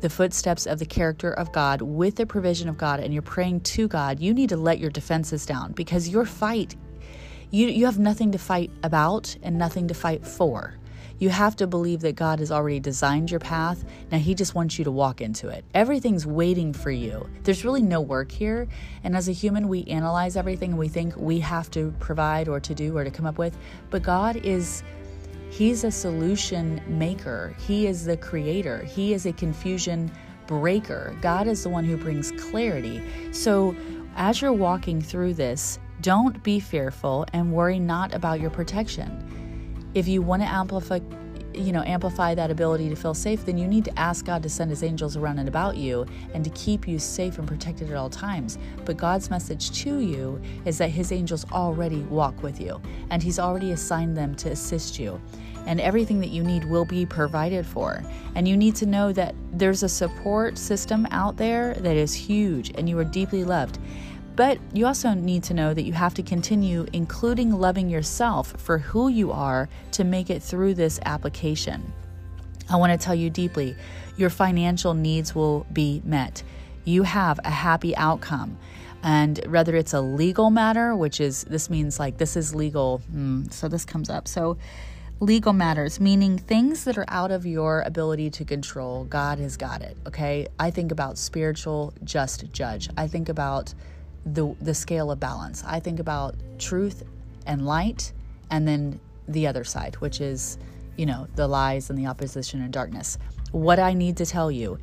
the 0.00 0.10
footsteps 0.10 0.66
of 0.66 0.78
the 0.78 0.86
character 0.86 1.32
of 1.32 1.52
God 1.52 1.82
with 1.82 2.16
the 2.16 2.26
provision 2.26 2.68
of 2.68 2.78
God 2.78 3.00
and 3.00 3.12
you're 3.12 3.22
praying 3.22 3.60
to 3.60 3.88
God, 3.88 4.20
you 4.20 4.32
need 4.32 4.48
to 4.50 4.56
let 4.56 4.78
your 4.78 4.90
defenses 4.90 5.44
down 5.44 5.72
because 5.72 6.08
your 6.08 6.24
fight, 6.24 6.76
you, 7.50 7.68
you 7.68 7.84
have 7.86 7.98
nothing 7.98 8.30
to 8.32 8.38
fight 8.38 8.70
about 8.82 9.36
and 9.42 9.58
nothing 9.58 9.88
to 9.88 9.94
fight 9.94 10.24
for. 10.26 10.74
You 11.18 11.30
have 11.30 11.56
to 11.56 11.66
believe 11.66 12.00
that 12.02 12.14
God 12.14 12.38
has 12.38 12.52
already 12.52 12.78
designed 12.78 13.30
your 13.30 13.40
path. 13.40 13.84
Now 14.12 14.18
He 14.18 14.34
just 14.34 14.54
wants 14.54 14.78
you 14.78 14.84
to 14.84 14.90
walk 14.90 15.20
into 15.20 15.48
it. 15.48 15.64
Everything's 15.74 16.26
waiting 16.26 16.72
for 16.72 16.90
you. 16.90 17.28
There's 17.42 17.64
really 17.64 17.82
no 17.82 18.00
work 18.00 18.30
here. 18.30 18.68
And 19.02 19.16
as 19.16 19.28
a 19.28 19.32
human, 19.32 19.68
we 19.68 19.84
analyze 19.84 20.36
everything 20.36 20.70
and 20.70 20.78
we 20.78 20.88
think 20.88 21.16
we 21.16 21.40
have 21.40 21.70
to 21.72 21.92
provide 21.98 22.48
or 22.48 22.60
to 22.60 22.74
do 22.74 22.96
or 22.96 23.02
to 23.02 23.10
come 23.10 23.26
up 23.26 23.38
with. 23.38 23.56
But 23.90 24.02
God 24.02 24.36
is. 24.36 24.82
He's 25.50 25.82
a 25.82 25.90
solution 25.90 26.80
maker. 26.86 27.56
He 27.58 27.86
is 27.86 28.04
the 28.04 28.18
creator. 28.18 28.84
He 28.84 29.14
is 29.14 29.24
a 29.24 29.32
confusion 29.32 30.12
breaker. 30.46 31.16
God 31.22 31.48
is 31.48 31.62
the 31.62 31.70
one 31.70 31.84
who 31.84 31.96
brings 31.96 32.32
clarity. 32.32 33.02
So, 33.32 33.74
as 34.14 34.42
you're 34.42 34.52
walking 34.52 35.00
through 35.00 35.34
this, 35.34 35.78
don't 36.02 36.42
be 36.42 36.60
fearful 36.60 37.24
and 37.32 37.52
worry 37.52 37.78
not 37.78 38.14
about 38.14 38.40
your 38.40 38.50
protection 38.50 39.37
if 39.98 40.06
you 40.06 40.22
want 40.22 40.40
to 40.40 40.48
amplify 40.48 41.00
you 41.54 41.72
know 41.72 41.82
amplify 41.82 42.34
that 42.34 42.50
ability 42.52 42.88
to 42.88 42.94
feel 42.94 43.14
safe 43.14 43.44
then 43.44 43.58
you 43.58 43.66
need 43.66 43.84
to 43.84 43.98
ask 43.98 44.24
god 44.24 44.42
to 44.42 44.48
send 44.48 44.70
his 44.70 44.84
angels 44.84 45.16
around 45.16 45.38
and 45.40 45.48
about 45.48 45.76
you 45.76 46.06
and 46.34 46.44
to 46.44 46.50
keep 46.50 46.86
you 46.86 46.98
safe 47.00 47.38
and 47.38 47.48
protected 47.48 47.90
at 47.90 47.96
all 47.96 48.08
times 48.08 48.58
but 48.84 48.96
god's 48.96 49.28
message 49.28 49.72
to 49.72 49.98
you 49.98 50.40
is 50.64 50.78
that 50.78 50.88
his 50.88 51.10
angels 51.10 51.44
already 51.50 52.02
walk 52.02 52.40
with 52.44 52.60
you 52.60 52.80
and 53.10 53.22
he's 53.22 53.40
already 53.40 53.72
assigned 53.72 54.16
them 54.16 54.36
to 54.36 54.50
assist 54.50 55.00
you 55.00 55.20
and 55.68 55.82
everything 55.82 56.18
that 56.20 56.30
you 56.30 56.42
need 56.42 56.64
will 56.64 56.86
be 56.86 57.04
provided 57.04 57.66
for. 57.66 58.02
And 58.34 58.48
you 58.48 58.56
need 58.56 58.74
to 58.76 58.86
know 58.86 59.12
that 59.12 59.34
there's 59.52 59.82
a 59.82 59.88
support 59.88 60.56
system 60.56 61.06
out 61.10 61.36
there 61.36 61.74
that 61.74 61.94
is 61.94 62.14
huge 62.14 62.72
and 62.74 62.88
you 62.88 62.98
are 62.98 63.04
deeply 63.04 63.44
loved. 63.44 63.78
But 64.38 64.60
you 64.72 64.86
also 64.86 65.14
need 65.14 65.42
to 65.44 65.54
know 65.54 65.74
that 65.74 65.82
you 65.82 65.92
have 65.94 66.14
to 66.14 66.22
continue 66.22 66.86
including 66.92 67.50
loving 67.50 67.90
yourself 67.90 68.54
for 68.56 68.78
who 68.78 69.08
you 69.08 69.32
are 69.32 69.68
to 69.90 70.04
make 70.04 70.30
it 70.30 70.44
through 70.44 70.74
this 70.74 71.00
application. 71.04 71.92
I 72.70 72.76
want 72.76 72.92
to 72.92 73.04
tell 73.04 73.16
you 73.16 73.30
deeply 73.30 73.74
your 74.16 74.30
financial 74.30 74.94
needs 74.94 75.34
will 75.34 75.66
be 75.72 76.02
met. 76.04 76.44
You 76.84 77.02
have 77.02 77.40
a 77.42 77.50
happy 77.50 77.96
outcome. 77.96 78.56
And 79.02 79.44
whether 79.48 79.74
it's 79.74 79.92
a 79.92 80.00
legal 80.00 80.50
matter, 80.50 80.94
which 80.94 81.20
is 81.20 81.42
this 81.42 81.68
means 81.68 81.98
like 81.98 82.18
this 82.18 82.36
is 82.36 82.54
legal, 82.54 83.02
mm, 83.12 83.52
so 83.52 83.66
this 83.66 83.84
comes 83.84 84.08
up. 84.08 84.28
So, 84.28 84.56
legal 85.18 85.52
matters, 85.52 85.98
meaning 85.98 86.38
things 86.38 86.84
that 86.84 86.96
are 86.96 87.06
out 87.08 87.32
of 87.32 87.44
your 87.44 87.80
ability 87.80 88.30
to 88.30 88.44
control, 88.44 89.02
God 89.02 89.40
has 89.40 89.56
got 89.56 89.82
it. 89.82 89.96
Okay. 90.06 90.46
I 90.60 90.70
think 90.70 90.92
about 90.92 91.18
spiritual 91.18 91.92
just 92.04 92.52
judge. 92.52 92.88
I 92.96 93.08
think 93.08 93.28
about 93.28 93.74
the 94.34 94.54
the 94.60 94.74
scale 94.74 95.10
of 95.10 95.20
balance. 95.20 95.64
I 95.66 95.80
think 95.80 96.00
about 96.00 96.34
truth 96.58 97.02
and 97.46 97.64
light 97.66 98.12
and 98.50 98.66
then 98.66 99.00
the 99.26 99.46
other 99.46 99.64
side, 99.64 99.96
which 99.96 100.20
is, 100.20 100.58
you 100.96 101.06
know, 101.06 101.28
the 101.36 101.46
lies 101.46 101.90
and 101.90 101.98
the 101.98 102.06
opposition 102.06 102.62
and 102.62 102.72
darkness. 102.72 103.18
What 103.52 103.78
I 103.78 103.92
need 103.94 104.16
to 104.18 104.26
tell 104.26 104.50
you 104.50 104.78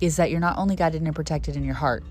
is 0.00 0.16
that 0.16 0.30
you're 0.30 0.40
not 0.40 0.58
only 0.58 0.76
guided 0.76 1.02
and 1.02 1.14
protected 1.14 1.56
in 1.56 1.64
your 1.64 1.74
heart, 1.74 2.04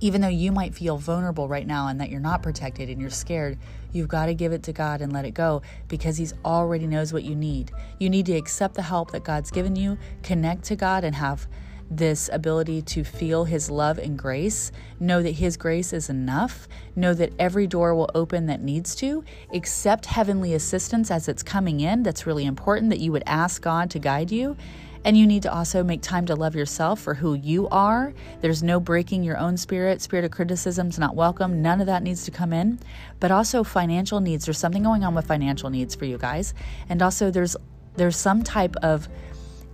even 0.00 0.20
though 0.20 0.28
you 0.28 0.52
might 0.52 0.74
feel 0.74 0.96
vulnerable 0.96 1.48
right 1.48 1.66
now 1.66 1.88
and 1.88 2.00
that 2.00 2.08
you're 2.08 2.20
not 2.20 2.42
protected 2.42 2.88
and 2.88 3.00
you're 3.00 3.10
scared, 3.10 3.58
you've 3.92 4.08
got 4.08 4.26
to 4.26 4.34
give 4.34 4.52
it 4.52 4.62
to 4.62 4.72
God 4.72 5.00
and 5.02 5.12
let 5.12 5.24
it 5.24 5.32
go 5.32 5.60
because 5.88 6.16
He's 6.16 6.32
already 6.44 6.86
knows 6.86 7.12
what 7.12 7.24
you 7.24 7.34
need. 7.34 7.70
You 7.98 8.08
need 8.08 8.26
to 8.26 8.36
accept 8.36 8.74
the 8.74 8.82
help 8.82 9.10
that 9.12 9.24
God's 9.24 9.50
given 9.50 9.76
you, 9.76 9.98
connect 10.22 10.64
to 10.64 10.76
God, 10.76 11.04
and 11.04 11.14
have 11.14 11.46
this 11.90 12.30
ability 12.32 12.82
to 12.82 13.02
feel 13.02 13.44
His 13.44 13.70
love 13.70 13.98
and 13.98 14.18
grace, 14.18 14.70
know 15.00 15.22
that 15.22 15.32
His 15.32 15.56
grace 15.56 15.92
is 15.92 16.08
enough, 16.08 16.68
know 16.94 17.12
that 17.14 17.32
every 17.38 17.66
door 17.66 17.94
will 17.94 18.10
open 18.14 18.46
that 18.46 18.62
needs 18.62 18.94
to, 18.96 19.24
accept 19.52 20.06
heavenly 20.06 20.54
assistance 20.54 21.10
as 21.10 21.28
it's 21.28 21.42
coming 21.42 21.80
in. 21.80 22.02
That's 22.02 22.26
really 22.26 22.44
important 22.44 22.90
that 22.90 23.00
you 23.00 23.10
would 23.12 23.24
ask 23.26 23.60
God 23.60 23.90
to 23.90 23.98
guide 23.98 24.30
you. 24.30 24.56
And 25.02 25.16
you 25.16 25.26
need 25.26 25.42
to 25.44 25.52
also 25.52 25.82
make 25.82 26.02
time 26.02 26.26
to 26.26 26.36
love 26.36 26.54
yourself 26.54 27.00
for 27.00 27.14
who 27.14 27.32
you 27.34 27.68
are. 27.68 28.12
There's 28.42 28.62
no 28.62 28.78
breaking 28.78 29.24
your 29.24 29.38
own 29.38 29.56
spirit. 29.56 30.02
Spirit 30.02 30.26
of 30.26 30.30
criticism 30.30 30.88
is 30.88 30.98
not 30.98 31.16
welcome. 31.16 31.62
None 31.62 31.80
of 31.80 31.86
that 31.86 32.02
needs 32.02 32.24
to 32.26 32.30
come 32.30 32.52
in. 32.52 32.78
But 33.18 33.30
also 33.30 33.64
financial 33.64 34.20
needs. 34.20 34.44
There's 34.44 34.58
something 34.58 34.82
going 34.82 35.02
on 35.02 35.14
with 35.14 35.26
financial 35.26 35.70
needs 35.70 35.94
for 35.94 36.04
you 36.04 36.18
guys. 36.18 36.52
And 36.90 37.00
also 37.00 37.30
there's 37.30 37.56
there's 37.96 38.16
some 38.16 38.42
type 38.42 38.76
of 38.82 39.08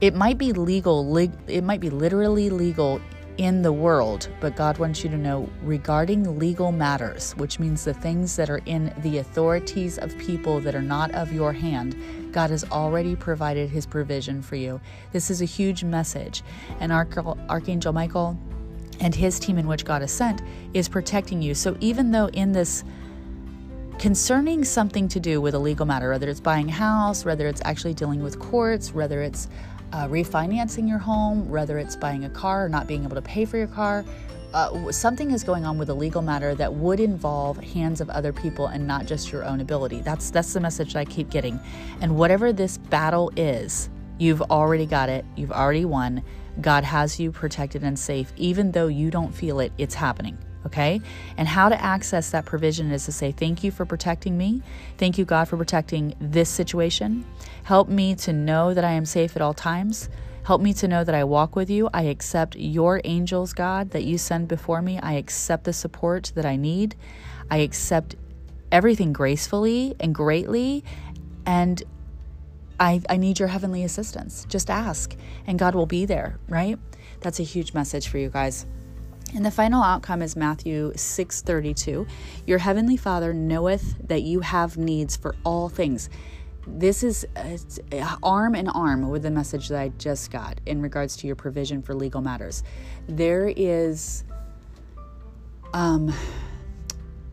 it 0.01 0.15
might 0.15 0.39
be 0.39 0.53
legal, 0.53 1.07
leg, 1.07 1.33
it 1.47 1.65
might 1.65 1.81
be 1.81 1.91
literally 1.91 2.51
legal 2.51 3.01
in 3.39 3.61
the 3.61 3.73
world, 3.73 4.29
but 4.41 4.57
God 4.57 4.79
wants 4.79 5.05
you 5.05 5.11
to 5.11 5.17
know 5.17 5.49
regarding 5.63 6.39
legal 6.39 6.73
matters, 6.73 7.33
which 7.33 7.59
means 7.59 7.85
the 7.85 7.93
things 7.93 8.35
that 8.37 8.49
are 8.49 8.63
in 8.65 8.95
the 9.03 9.19
authorities 9.19 9.99
of 9.99 10.17
people 10.17 10.59
that 10.61 10.75
are 10.75 10.83
not 10.83 11.11
of 11.15 11.33
your 11.33 11.53
hand, 11.53 12.33
God 12.33 12.49
has 12.51 12.65
already 12.65 13.15
provided 13.15 13.69
his 13.69 13.85
provision 13.85 14.41
for 14.41 14.57
you. 14.57 14.81
This 15.13 15.31
is 15.31 15.43
a 15.43 15.47
huge 15.47 15.85
message. 15.85 16.43
And 16.81 16.93
Archangel 16.93 17.93
Michael 17.93 18.39
and 19.01 19.15
his 19.15 19.39
team 19.39 19.59
in 19.59 19.67
which 19.67 19.85
God 19.85 20.01
has 20.01 20.13
sent 20.13 20.41
is 20.73 20.89
protecting 20.89 21.43
you. 21.43 21.55
So 21.55 21.77
even 21.81 22.11
though 22.11 22.29
in 22.29 22.53
this 22.53 22.85
concerning 23.99 24.65
something 24.65 25.09
to 25.09 25.21
do 25.21 25.43
with 25.43 25.55
a 25.55 25.59
legal 25.59 25.85
matter, 25.85 26.11
whether 26.11 26.29
it's 26.29 26.41
buying 26.41 26.69
a 26.69 26.73
house, 26.73 27.25
whether 27.25 27.47
it's 27.47 27.63
actually 27.65 27.95
dealing 27.95 28.23
with 28.23 28.39
courts, 28.39 28.95
whether 28.95 29.21
it's 29.21 29.49
uh, 29.93 30.07
refinancing 30.09 30.89
your 30.89 30.99
home, 30.99 31.49
whether 31.49 31.79
it's 31.79 31.97
buying 31.97 32.25
a 32.25 32.31
car 32.31 32.67
or 32.67 32.69
not 32.69 32.87
being 32.87 33.05
able 33.05 33.17
to 33.17 33.23
pay 33.23 33.45
for 33.45 33.57
your 33.57 33.67
car, 33.67 34.05
uh, 34.55 34.91
something 34.91 35.33
is 35.33 35.45
going 35.45 35.65
on 35.65 35.77
with 35.77 35.91
a 35.91 35.95
legal 35.95 36.23
matter 36.23 36.55
that 36.55 36.73
would 36.73 37.01
involve 37.01 37.59
hands 37.59 38.01
of 38.01 38.09
other 38.11 38.33
people 38.33 38.69
and 38.69 38.87
not 38.87 39.07
just 39.07 39.31
your 39.31 39.45
own 39.45 39.61
ability. 39.61 40.01
That's 40.01 40.31
that's 40.31 40.53
the 40.53 40.61
message 40.61 40.95
that 40.95 41.01
I 41.01 41.05
keep 41.05 41.31
getting. 41.31 41.61
And 42.01 42.17
whatever 42.17 42.53
this 42.53 42.79
battle 42.79 43.31
is, 43.37 43.91
you've 44.19 44.43
already 44.43 44.87
got 44.87 45.09
it. 45.09 45.25
You've 45.37 45.53
already 45.53 45.85
won. 45.85 46.23
God 46.61 46.85
has 46.85 47.21
you 47.21 47.33
protected 47.33 47.83
and 47.83 47.99
safe, 47.99 48.33
even 48.37 48.73
though 48.73 48.87
you 48.87 49.11
don't 49.11 49.35
feel 49.35 49.61
it. 49.61 49.73
It's 49.77 49.95
happening. 49.95 50.39
Okay. 50.67 51.01
And 51.37 51.47
how 51.47 51.69
to 51.69 51.81
access 51.81 52.31
that 52.31 52.45
provision 52.45 52.91
is 52.91 53.05
to 53.05 53.13
say, 53.13 53.31
Thank 53.31 53.63
you 53.63 53.71
for 53.71 53.87
protecting 53.87 54.37
me. 54.37 54.63
Thank 54.99 55.17
you, 55.17 55.25
God, 55.25 55.47
for 55.49 55.57
protecting 55.57 56.15
this 56.21 56.49
situation. 56.51 57.25
Help 57.63 57.89
me 57.89 58.17
to 58.17 58.33
know 58.33 58.75
that 58.75 58.85
I 58.85 58.91
am 58.93 59.07
safe 59.07 59.37
at 59.37 59.43
all 59.43 59.55
times. 59.55 60.09
Help 60.45 60.61
me 60.61 60.73
to 60.75 60.89
know 60.89 61.05
that 61.05 61.15
I 61.15 61.25
walk 61.25 61.57
with 61.57 61.71
you. 61.71 61.89
I 61.95 62.03
accept 62.03 62.57
your 62.57 63.01
angels, 63.05 63.53
God, 63.53 63.91
that 63.91 64.05
you 64.05 64.19
send 64.19 64.49
before 64.49 64.83
me. 64.83 64.99
I 64.99 65.15
accept 65.15 65.65
the 65.65 65.73
support 65.73 66.33
that 66.35 66.45
I 66.45 66.57
need. 66.57 66.97
I 67.51 67.59
accept 67.59 68.17
everything 68.73 69.13
gracefully 69.13 69.95
and 70.01 70.15
greatly. 70.15 70.85
And 71.47 71.83
I, 72.79 73.03
I 73.09 73.17
need 73.17 73.39
your 73.39 73.49
heavenly 73.49 73.85
assistance. 73.85 74.47
Just 74.49 74.69
ask, 74.69 75.17
and 75.47 75.59
God 75.59 75.75
will 75.75 75.87
be 75.87 76.07
there, 76.07 76.39
right? 76.49 76.79
That's 77.21 77.41
a 77.41 77.45
huge 77.45 77.73
message 77.73 78.09
for 78.09 78.19
you 78.19 78.29
guys. 78.29 78.67
And 79.37 79.45
the 79.45 79.51
final 79.51 79.83
outcome 79.83 80.23
is 80.23 80.35
Matthew 80.35 80.93
6:32. 80.97 82.07
Your 82.47 82.59
heavenly 82.59 82.97
Father 82.97 83.35
knoweth 83.35 84.09
that 84.09 84.23
you 84.23 84.41
have 84.41 84.79
needs 84.79 85.15
for 85.15 85.37
all 85.45 85.69
things 85.69 86.09
this 86.67 87.05
is 87.05 87.25
uh, 87.93 88.17
arm 88.23 88.55
in 88.55 88.69
arm 88.69 89.09
with 89.09 89.23
the 89.23 89.31
message 89.31 89.69
that 89.69 89.81
I 89.81 89.89
just 89.99 90.31
got 90.31 90.61
in 90.67 90.83
regards 90.83 91.17
to 91.19 91.27
your 91.27 91.37
provision 91.37 91.81
for 91.81 91.95
legal 91.95 92.21
matters. 92.21 92.63
There 93.09 93.53
is, 93.55 94.25
um, 95.73 96.13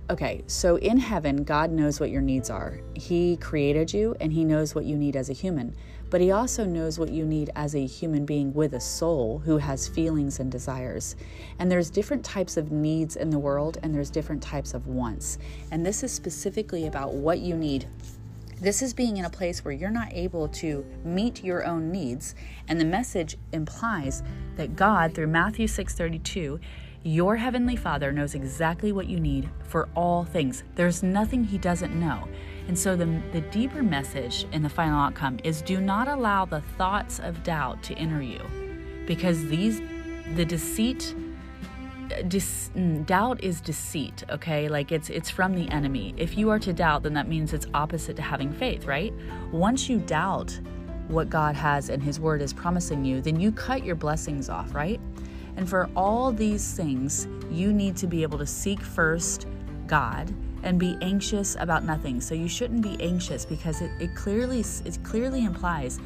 okay, 0.09 0.43
so 0.47 0.75
in 0.77 0.97
heaven, 0.97 1.43
God 1.43 1.71
knows 1.71 1.99
what 1.99 2.09
your 2.09 2.21
needs 2.21 2.49
are. 2.49 2.79
He 2.95 3.37
created 3.37 3.93
you 3.93 4.15
and 4.19 4.31
He 4.31 4.43
knows 4.43 4.75
what 4.75 4.85
you 4.85 4.95
need 4.95 5.15
as 5.15 5.29
a 5.29 5.33
human, 5.33 5.75
but 6.09 6.21
He 6.21 6.31
also 6.31 6.65
knows 6.65 6.99
what 6.99 7.11
you 7.11 7.25
need 7.25 7.49
as 7.55 7.75
a 7.75 7.85
human 7.85 8.25
being 8.25 8.53
with 8.53 8.73
a 8.73 8.79
soul 8.79 9.39
who 9.39 9.57
has 9.57 9.87
feelings 9.87 10.39
and 10.39 10.51
desires. 10.51 11.15
And 11.59 11.71
there's 11.71 11.89
different 11.89 12.23
types 12.23 12.57
of 12.57 12.71
needs 12.71 13.15
in 13.15 13.29
the 13.29 13.39
world, 13.39 13.77
and 13.83 13.93
there's 13.93 14.09
different 14.09 14.43
types 14.43 14.73
of 14.73 14.87
wants. 14.87 15.37
And 15.71 15.85
this 15.85 16.03
is 16.03 16.11
specifically 16.11 16.87
about 16.87 17.13
what 17.13 17.39
you 17.39 17.55
need 17.55 17.87
this 18.63 18.81
is 18.81 18.93
being 18.93 19.17
in 19.17 19.25
a 19.25 19.29
place 19.29 19.65
where 19.65 19.73
you're 19.73 19.89
not 19.89 20.13
able 20.13 20.47
to 20.47 20.85
meet 21.03 21.43
your 21.43 21.65
own 21.65 21.91
needs, 21.91 22.33
and 22.69 22.79
the 22.79 22.85
message 22.85 23.35
implies 23.51 24.23
that 24.55 24.77
God, 24.77 25.13
through 25.13 25.27
Matthew 25.27 25.67
6:32, 25.67 26.61
your 27.03 27.35
heavenly 27.35 27.75
Father 27.75 28.11
knows 28.11 28.33
exactly 28.33 28.91
what 28.91 29.07
you 29.07 29.19
need 29.19 29.49
for 29.65 29.89
all 29.95 30.23
things. 30.23 30.63
There's 30.75 31.03
nothing 31.03 31.43
He 31.43 31.57
doesn't 31.57 31.93
know. 31.99 32.27
And 32.67 32.79
so, 32.79 32.95
the, 32.95 33.21
the 33.33 33.41
deeper 33.41 33.83
message 33.83 34.45
in 34.53 34.63
the 34.63 34.69
final 34.69 34.99
outcome 34.99 35.37
is 35.43 35.61
do 35.61 35.81
not 35.81 36.07
allow 36.07 36.45
the 36.45 36.61
thoughts 36.77 37.19
of 37.19 37.43
doubt 37.43 37.83
to 37.83 37.93
enter 37.95 38.21
you. 38.21 38.41
Because 39.05 39.45
these, 39.47 39.81
the 40.35 40.45
deceit 40.45 41.13
dis- 42.27 42.71
mm, 42.75 43.05
doubt 43.05 43.43
is 43.43 43.59
deceit 43.59 44.23
okay? 44.29 44.69
Like 44.69 44.91
it's 44.91 45.09
it's 45.09 45.29
from 45.29 45.55
the 45.55 45.67
enemy. 45.69 46.13
If 46.15 46.37
you 46.37 46.49
are 46.51 46.59
to 46.59 46.71
doubt 46.71 47.03
then 47.03 47.13
that 47.15 47.27
means 47.27 47.53
it's 47.53 47.67
opposite 47.73 48.15
to 48.15 48.21
having 48.21 48.53
faith 48.53 48.85
right? 48.85 49.13
Once 49.51 49.89
you 49.89 49.99
doubt 49.99 50.57
what 51.09 51.29
god 51.29 51.53
has 51.53 51.89
and 51.89 52.01
his 52.01 52.17
word 52.17 52.41
is 52.41 52.53
promising 52.53 53.03
you 53.03 53.21
then 53.21 53.37
you 53.37 53.51
cut 53.51 53.83
your 53.83 53.95
blessings 53.95 54.47
off 54.47 54.73
right 54.73 55.01
and 55.57 55.69
for 55.69 55.89
all 55.95 56.31
these 56.31 56.73
things 56.73 57.27
you 57.51 57.71
need 57.73 57.95
to 57.95 58.07
be 58.07 58.23
able 58.23 58.37
to 58.37 58.45
seek 58.45 58.81
first 58.81 59.47
god 59.87 60.33
and 60.63 60.79
be 60.79 60.97
anxious 61.01 61.55
about 61.59 61.83
nothing 61.83 62.21
so 62.21 62.33
you 62.33 62.47
shouldn't 62.47 62.81
be 62.81 62.97
anxious 63.01 63.45
because 63.45 63.81
it, 63.81 63.91
it 63.99 64.15
clearly 64.15 64.61
it 64.85 64.97
clearly 65.03 65.45
implies 65.45 65.99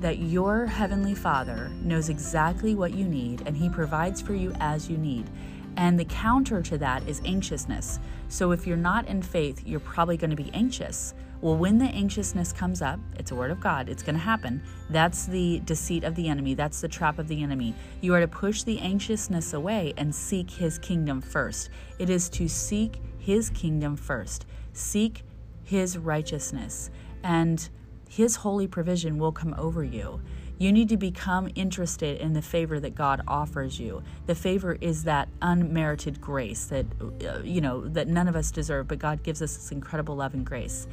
that 0.00 0.18
your 0.18 0.66
Heavenly 0.66 1.14
Father 1.14 1.70
knows 1.82 2.08
exactly 2.08 2.74
what 2.74 2.94
you 2.94 3.06
need 3.06 3.42
and 3.46 3.56
He 3.56 3.68
provides 3.68 4.20
for 4.20 4.34
you 4.34 4.52
as 4.60 4.90
you 4.90 4.98
need. 4.98 5.28
And 5.76 5.98
the 5.98 6.04
counter 6.06 6.62
to 6.62 6.78
that 6.78 7.06
is 7.06 7.20
anxiousness. 7.24 7.98
So 8.28 8.52
if 8.52 8.66
you're 8.66 8.76
not 8.76 9.06
in 9.08 9.22
faith, 9.22 9.62
you're 9.66 9.80
probably 9.80 10.16
going 10.16 10.30
to 10.30 10.36
be 10.36 10.50
anxious. 10.54 11.14
Well, 11.40 11.56
when 11.56 11.78
the 11.78 11.86
anxiousness 11.86 12.52
comes 12.52 12.82
up, 12.82 12.98
it's 13.18 13.30
a 13.30 13.34
word 13.34 13.50
of 13.50 13.60
God, 13.60 13.88
it's 13.88 14.02
going 14.02 14.16
to 14.16 14.20
happen. 14.20 14.62
That's 14.90 15.26
the 15.26 15.60
deceit 15.60 16.04
of 16.04 16.14
the 16.14 16.28
enemy, 16.28 16.54
that's 16.54 16.80
the 16.80 16.88
trap 16.88 17.18
of 17.18 17.28
the 17.28 17.42
enemy. 17.42 17.74
You 18.00 18.14
are 18.14 18.20
to 18.20 18.28
push 18.28 18.62
the 18.62 18.78
anxiousness 18.80 19.52
away 19.52 19.94
and 19.96 20.14
seek 20.14 20.50
His 20.50 20.78
kingdom 20.78 21.20
first. 21.20 21.70
It 21.98 22.10
is 22.10 22.28
to 22.30 22.48
seek 22.48 23.00
His 23.18 23.50
kingdom 23.50 23.96
first, 23.96 24.46
seek 24.72 25.22
His 25.64 25.98
righteousness. 25.98 26.90
And 27.22 27.68
his 28.08 28.36
holy 28.36 28.66
provision 28.66 29.18
will 29.18 29.32
come 29.32 29.54
over 29.58 29.84
you. 29.84 30.20
You 30.58 30.72
need 30.72 30.88
to 30.88 30.96
become 30.96 31.50
interested 31.54 32.18
in 32.18 32.32
the 32.32 32.40
favor 32.40 32.80
that 32.80 32.94
God 32.94 33.20
offers 33.28 33.78
you. 33.78 34.02
The 34.24 34.34
favor 34.34 34.78
is 34.80 35.04
that 35.04 35.28
unmerited 35.42 36.18
grace 36.20 36.64
that 36.66 36.86
uh, 37.00 37.40
you 37.40 37.60
know 37.60 37.86
that 37.88 38.08
none 38.08 38.26
of 38.26 38.34
us 38.34 38.50
deserve, 38.50 38.88
but 38.88 38.98
God 38.98 39.22
gives 39.22 39.42
us 39.42 39.54
this 39.54 39.70
incredible 39.70 40.16
love 40.16 40.32
and 40.32 40.46
grace. 40.46 40.86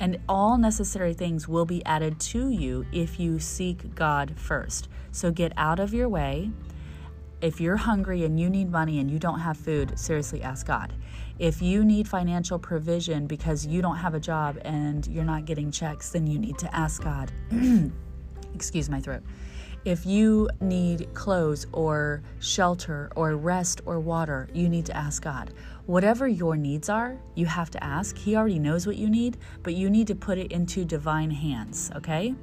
And 0.00 0.18
all 0.28 0.58
necessary 0.58 1.14
things 1.14 1.48
will 1.48 1.64
be 1.64 1.84
added 1.84 2.18
to 2.20 2.50
you 2.50 2.84
if 2.92 3.18
you 3.20 3.38
seek 3.38 3.94
God 3.94 4.34
first. 4.36 4.88
So 5.12 5.30
get 5.30 5.52
out 5.56 5.78
of 5.78 5.94
your 5.94 6.08
way. 6.08 6.50
If 7.40 7.60
you're 7.60 7.76
hungry 7.76 8.24
and 8.24 8.38
you 8.40 8.48
need 8.48 8.70
money 8.70 8.98
and 8.98 9.10
you 9.10 9.18
don't 9.18 9.40
have 9.40 9.56
food, 9.56 9.98
seriously 9.98 10.42
ask 10.42 10.66
God. 10.66 10.92
If 11.38 11.60
you 11.60 11.84
need 11.84 12.08
financial 12.08 12.58
provision 12.58 13.26
because 13.26 13.66
you 13.66 13.82
don't 13.82 13.96
have 13.96 14.14
a 14.14 14.20
job 14.20 14.58
and 14.64 15.06
you're 15.06 15.24
not 15.24 15.44
getting 15.44 15.70
checks, 15.70 16.10
then 16.10 16.26
you 16.26 16.38
need 16.38 16.58
to 16.58 16.74
ask 16.74 17.02
God. 17.02 17.32
Excuse 18.54 18.88
my 18.88 19.00
throat. 19.00 19.22
If 19.84 20.06
you 20.06 20.48
need 20.62 21.12
clothes 21.12 21.66
or 21.70 22.22
shelter 22.40 23.10
or 23.16 23.36
rest 23.36 23.82
or 23.84 24.00
water, 24.00 24.48
you 24.54 24.70
need 24.70 24.86
to 24.86 24.96
ask 24.96 25.22
God. 25.22 25.52
Whatever 25.84 26.26
your 26.26 26.56
needs 26.56 26.88
are, 26.88 27.18
you 27.34 27.44
have 27.44 27.70
to 27.72 27.84
ask. 27.84 28.16
He 28.16 28.34
already 28.34 28.58
knows 28.58 28.86
what 28.86 28.96
you 28.96 29.10
need, 29.10 29.36
but 29.62 29.74
you 29.74 29.90
need 29.90 30.06
to 30.06 30.14
put 30.14 30.38
it 30.38 30.52
into 30.52 30.86
divine 30.86 31.30
hands, 31.30 31.90
okay? 31.96 32.34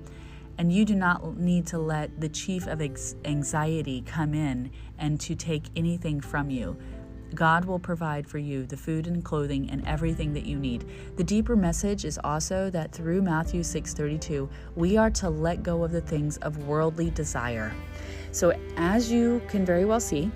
And 0.59 0.71
you 0.71 0.85
do 0.85 0.93
not 0.93 1.35
need 1.35 1.65
to 1.67 1.79
let 1.79 2.21
the 2.21 2.29
chief 2.29 2.67
of 2.67 2.79
anxiety 3.25 4.03
come 4.05 4.35
in 4.35 4.69
and 4.99 5.19
to 5.21 5.33
take 5.33 5.63
anything 5.75 6.21
from 6.21 6.51
you. 6.51 6.77
God 7.35 7.65
will 7.65 7.79
provide 7.79 8.27
for 8.27 8.37
you 8.37 8.65
the 8.65 8.77
food 8.77 9.07
and 9.07 9.23
clothing 9.23 9.69
and 9.69 9.85
everything 9.87 10.33
that 10.33 10.45
you 10.45 10.57
need. 10.57 10.85
The 11.17 11.23
deeper 11.23 11.55
message 11.55 12.05
is 12.05 12.19
also 12.23 12.69
that 12.71 12.91
through 12.91 13.21
Matthew 13.21 13.61
6:32, 13.61 14.49
we 14.75 14.97
are 14.97 15.09
to 15.11 15.29
let 15.29 15.63
go 15.63 15.83
of 15.83 15.91
the 15.91 16.01
things 16.01 16.37
of 16.37 16.67
worldly 16.67 17.09
desire. 17.11 17.73
So 18.31 18.53
as 18.77 19.11
you 19.11 19.41
can 19.47 19.65
very 19.65 19.85
well 19.85 19.99
see, 19.99 20.31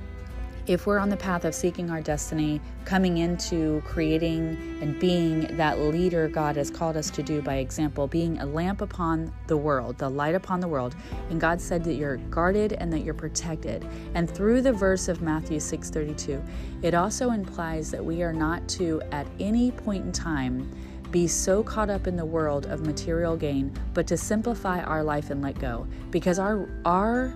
if 0.67 0.88
we're 0.88 0.97
on 0.97 1.10
the 1.10 1.17
path 1.17 1.45
of 1.45 1.54
seeking 1.54 1.91
our 1.91 2.01
destiny, 2.01 2.60
coming 2.86 3.17
into 3.17 3.82
creating 3.86 4.80
and 4.82 4.99
being 4.99 5.56
that 5.58 5.80
leader 5.80 6.28
God 6.28 6.56
has 6.56 6.71
called 6.71 6.97
us 6.97 7.10
to 7.12 7.23
do 7.23 7.41
by 7.41 7.56
example, 7.56 8.08
being 8.08 8.39
a 8.39 8.45
lamp 8.45 8.82
upon 8.82 9.32
the 9.47 9.58
world, 9.58 9.97
the 9.97 10.10
light 10.10 10.34
upon 10.34 10.60
the 10.60 10.67
world, 10.67 10.95
and 11.30 11.39
God 11.39 11.62
said 11.62 11.84
that 11.84 11.93
you're 11.93 12.17
guarded 12.17 12.73
and 12.73 12.91
that 12.91 12.99
you're 12.99 13.13
protected. 13.13 13.88
And 14.15 14.30
through 14.30 14.63
the 14.63 14.73
verse 14.73 15.08
of 15.08 15.21
Matthew 15.21 15.60
6:32, 15.60 16.41
it 16.82 16.93
also 16.93 17.32
implies 17.32 17.91
that 17.91 18.04
we 18.04 18.23
are 18.23 18.34
not 18.34 18.67
to 18.69 19.01
at 19.12 19.28
any 19.39 19.71
point 19.71 20.06
in 20.06 20.12
time 20.12 20.69
be 21.12 21.28
so 21.28 21.63
caught 21.63 21.89
up 21.89 22.08
in 22.08 22.15
the 22.15 22.25
world 22.25 22.65
of 22.65 22.86
material 22.86 23.38
gain, 23.38 23.71
but 23.93 24.08
to 24.08 24.17
simplify 24.17 24.82
our 24.82 25.04
life 25.04 25.30
and 25.30 25.41
let 25.41 25.60
go. 25.60 25.88
Because 26.12 26.39
our 26.39 26.67
our 26.84 27.34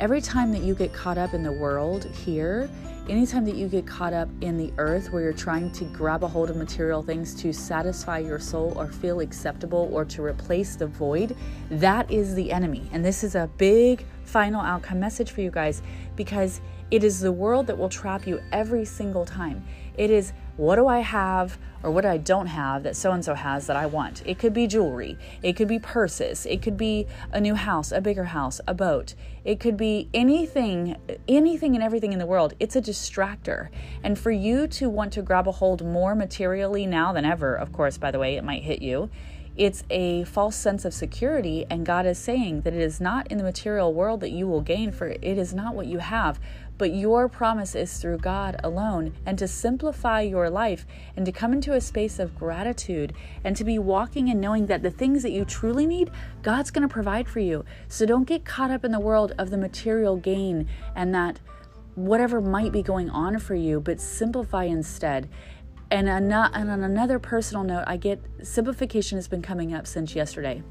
Every 0.00 0.20
time 0.20 0.50
that 0.50 0.62
you 0.62 0.74
get 0.74 0.92
caught 0.92 1.18
up 1.18 1.34
in 1.34 1.44
the 1.44 1.52
world 1.52 2.04
here, 2.06 2.68
anytime 3.08 3.44
that 3.44 3.54
you 3.54 3.68
get 3.68 3.86
caught 3.86 4.12
up 4.12 4.28
in 4.40 4.56
the 4.56 4.72
earth 4.76 5.12
where 5.12 5.22
you're 5.22 5.32
trying 5.32 5.70
to 5.70 5.84
grab 5.84 6.24
a 6.24 6.28
hold 6.28 6.50
of 6.50 6.56
material 6.56 7.00
things 7.00 7.32
to 7.36 7.52
satisfy 7.52 8.18
your 8.18 8.40
soul 8.40 8.72
or 8.76 8.88
feel 8.88 9.20
acceptable 9.20 9.88
or 9.92 10.04
to 10.06 10.22
replace 10.22 10.74
the 10.74 10.88
void, 10.88 11.36
that 11.70 12.10
is 12.10 12.34
the 12.34 12.50
enemy. 12.50 12.88
And 12.92 13.04
this 13.04 13.22
is 13.22 13.36
a 13.36 13.48
big 13.56 14.04
final 14.24 14.60
outcome 14.60 14.98
message 14.98 15.30
for 15.30 15.42
you 15.42 15.50
guys 15.52 15.80
because 16.16 16.60
it 16.90 17.04
is 17.04 17.20
the 17.20 17.32
world 17.32 17.68
that 17.68 17.78
will 17.78 17.88
trap 17.88 18.26
you 18.26 18.40
every 18.50 18.84
single 18.84 19.24
time. 19.24 19.64
It 19.96 20.10
is 20.10 20.32
what 20.56 20.76
do 20.76 20.86
I 20.86 21.00
have 21.00 21.58
or 21.82 21.90
what 21.90 22.06
I 22.06 22.16
don't 22.16 22.46
have 22.46 22.82
that 22.84 22.96
so 22.96 23.12
and 23.12 23.24
so 23.24 23.34
has 23.34 23.66
that 23.66 23.76
I 23.76 23.86
want. 23.86 24.22
It 24.24 24.38
could 24.38 24.54
be 24.54 24.66
jewelry, 24.66 25.18
it 25.42 25.54
could 25.54 25.68
be 25.68 25.78
purses, 25.78 26.46
it 26.46 26.62
could 26.62 26.76
be 26.76 27.06
a 27.32 27.40
new 27.40 27.54
house, 27.54 27.92
a 27.92 28.00
bigger 28.00 28.24
house, 28.24 28.60
a 28.66 28.74
boat. 28.74 29.14
It 29.44 29.60
could 29.60 29.76
be 29.76 30.08
anything, 30.14 30.96
anything 31.28 31.74
and 31.74 31.84
everything 31.84 32.14
in 32.14 32.18
the 32.18 32.26
world. 32.26 32.54
It's 32.58 32.76
a 32.76 32.80
distractor. 32.80 33.68
And 34.02 34.18
for 34.18 34.30
you 34.30 34.66
to 34.68 34.88
want 34.88 35.12
to 35.12 35.22
grab 35.22 35.46
a 35.46 35.52
hold 35.52 35.84
more 35.84 36.14
materially 36.14 36.86
now 36.86 37.12
than 37.12 37.26
ever, 37.26 37.54
of 37.54 37.72
course, 37.72 37.98
by 37.98 38.10
the 38.10 38.18
way, 38.18 38.36
it 38.36 38.44
might 38.44 38.62
hit 38.62 38.80
you 38.80 39.10
it's 39.56 39.84
a 39.88 40.24
false 40.24 40.56
sense 40.56 40.84
of 40.84 40.92
security, 40.92 41.64
and 41.70 41.86
God 41.86 42.06
is 42.06 42.18
saying 42.18 42.62
that 42.62 42.74
it 42.74 42.80
is 42.80 43.00
not 43.00 43.30
in 43.30 43.38
the 43.38 43.44
material 43.44 43.94
world 43.94 44.20
that 44.20 44.32
you 44.32 44.48
will 44.48 44.60
gain, 44.60 44.90
for 44.90 45.06
it 45.06 45.22
is 45.22 45.54
not 45.54 45.76
what 45.76 45.86
you 45.86 45.98
have, 45.98 46.40
but 46.76 46.94
your 46.94 47.28
promise 47.28 47.74
is 47.74 47.98
through 47.98 48.18
God 48.18 48.56
alone. 48.64 49.14
And 49.26 49.38
to 49.38 49.48
simplify 49.48 50.20
your 50.20 50.50
life 50.50 50.86
and 51.16 51.24
to 51.26 51.32
come 51.32 51.52
into 51.52 51.72
a 51.72 51.80
space 51.80 52.18
of 52.18 52.36
gratitude 52.36 53.12
and 53.44 53.56
to 53.56 53.64
be 53.64 53.78
walking 53.78 54.28
and 54.30 54.40
knowing 54.40 54.66
that 54.66 54.82
the 54.82 54.90
things 54.90 55.22
that 55.22 55.32
you 55.32 55.44
truly 55.44 55.86
need, 55.86 56.10
God's 56.42 56.70
going 56.70 56.86
to 56.86 56.92
provide 56.92 57.28
for 57.28 57.40
you. 57.40 57.64
So 57.88 58.06
don't 58.06 58.24
get 58.28 58.44
caught 58.44 58.70
up 58.70 58.84
in 58.84 58.92
the 58.92 59.00
world 59.00 59.32
of 59.38 59.50
the 59.50 59.58
material 59.58 60.16
gain 60.16 60.68
and 60.94 61.14
that 61.14 61.40
whatever 61.94 62.40
might 62.40 62.72
be 62.72 62.82
going 62.82 63.08
on 63.10 63.38
for 63.38 63.54
you, 63.54 63.80
but 63.80 64.00
simplify 64.00 64.64
instead 64.64 65.28
and, 65.90 66.08
on 66.08 66.68
another 66.82 67.18
personal 67.18 67.62
note, 67.62 67.84
I 67.86 67.96
get 67.96 68.20
simplification 68.42 69.16
has 69.16 69.28
been 69.28 69.42
coming 69.42 69.72
up 69.74 69.86
since 69.86 70.14
yesterday. 70.14 70.62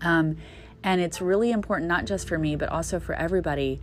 Um, 0.00 0.38
and 0.82 1.00
it's 1.00 1.20
really 1.20 1.52
important, 1.52 1.88
not 1.88 2.06
just 2.06 2.26
for 2.26 2.38
me, 2.38 2.56
but 2.56 2.68
also 2.68 2.98
for 2.98 3.14
everybody. 3.14 3.80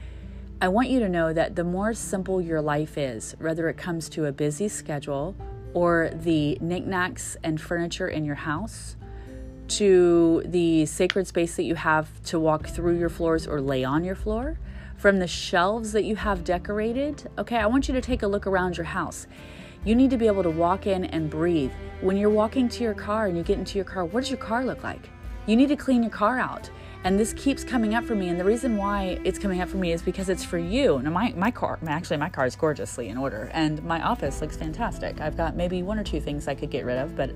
I 0.59 0.67
want 0.69 0.89
you 0.89 0.99
to 0.99 1.09
know 1.09 1.33
that 1.33 1.55
the 1.55 1.63
more 1.63 1.93
simple 1.93 2.41
your 2.41 2.61
life 2.61 2.97
is, 2.97 3.35
whether 3.39 3.69
it 3.69 3.77
comes 3.77 4.09
to 4.09 4.25
a 4.25 4.31
busy 4.31 4.67
schedule 4.67 5.35
or 5.73 6.09
the 6.13 6.57
knickknacks 6.61 7.37
and 7.43 7.61
furniture 7.61 8.07
in 8.07 8.25
your 8.25 8.35
house, 8.35 8.95
to 9.67 10.41
the 10.45 10.85
sacred 10.85 11.27
space 11.27 11.55
that 11.57 11.63
you 11.63 11.75
have 11.75 12.23
to 12.23 12.39
walk 12.39 12.67
through 12.67 12.97
your 12.97 13.09
floors 13.09 13.45
or 13.45 13.61
lay 13.61 13.83
on 13.83 14.03
your 14.03 14.15
floor, 14.15 14.59
from 14.95 15.19
the 15.19 15.27
shelves 15.27 15.91
that 15.91 16.05
you 16.05 16.15
have 16.15 16.43
decorated. 16.43 17.29
Okay, 17.37 17.57
I 17.57 17.67
want 17.67 17.87
you 17.87 17.93
to 17.93 18.01
take 18.01 18.23
a 18.23 18.27
look 18.27 18.47
around 18.47 18.77
your 18.77 18.85
house 18.85 19.27
you 19.87 19.95
need 19.95 20.09
to 20.09 20.17
be 20.17 20.27
able 20.27 20.43
to 20.43 20.49
walk 20.49 20.85
in 20.85 21.05
and 21.05 21.29
breathe. 21.29 21.71
When 22.01 22.17
you're 22.17 22.29
walking 22.29 22.67
to 22.69 22.83
your 22.83 22.93
car 22.93 23.27
and 23.27 23.37
you 23.37 23.43
get 23.43 23.57
into 23.57 23.77
your 23.77 23.85
car, 23.85 24.03
what 24.03 24.21
does 24.21 24.29
your 24.29 24.37
car 24.37 24.65
look 24.65 24.83
like? 24.83 25.09
You 25.45 25.55
need 25.55 25.69
to 25.69 25.77
clean 25.77 26.03
your 26.03 26.11
car 26.11 26.39
out. 26.39 26.69
And 27.03 27.17
this 27.19 27.33
keeps 27.33 27.63
coming 27.63 27.95
up 27.95 28.03
for 28.03 28.15
me. 28.15 28.29
And 28.29 28.39
the 28.39 28.43
reason 28.43 28.75
why 28.75 29.19
it's 29.23 29.39
coming 29.39 29.61
up 29.61 29.69
for 29.69 29.77
me 29.77 29.91
is 29.93 30.01
because 30.01 30.29
it's 30.29 30.43
for 30.43 30.57
you. 30.57 30.99
Now, 31.01 31.11
my, 31.11 31.33
my 31.37 31.51
car, 31.51 31.79
actually, 31.87 32.17
my 32.17 32.29
car 32.29 32.45
is 32.45 32.55
gorgeously 32.55 33.09
in 33.09 33.17
order, 33.17 33.49
and 33.53 33.83
my 33.83 34.01
office 34.01 34.41
looks 34.41 34.57
fantastic. 34.57 35.21
I've 35.21 35.37
got 35.37 35.55
maybe 35.55 35.83
one 35.83 35.99
or 35.99 36.03
two 36.03 36.19
things 36.19 36.47
I 36.47 36.55
could 36.55 36.69
get 36.69 36.85
rid 36.85 36.97
of, 36.97 37.15
but 37.15 37.31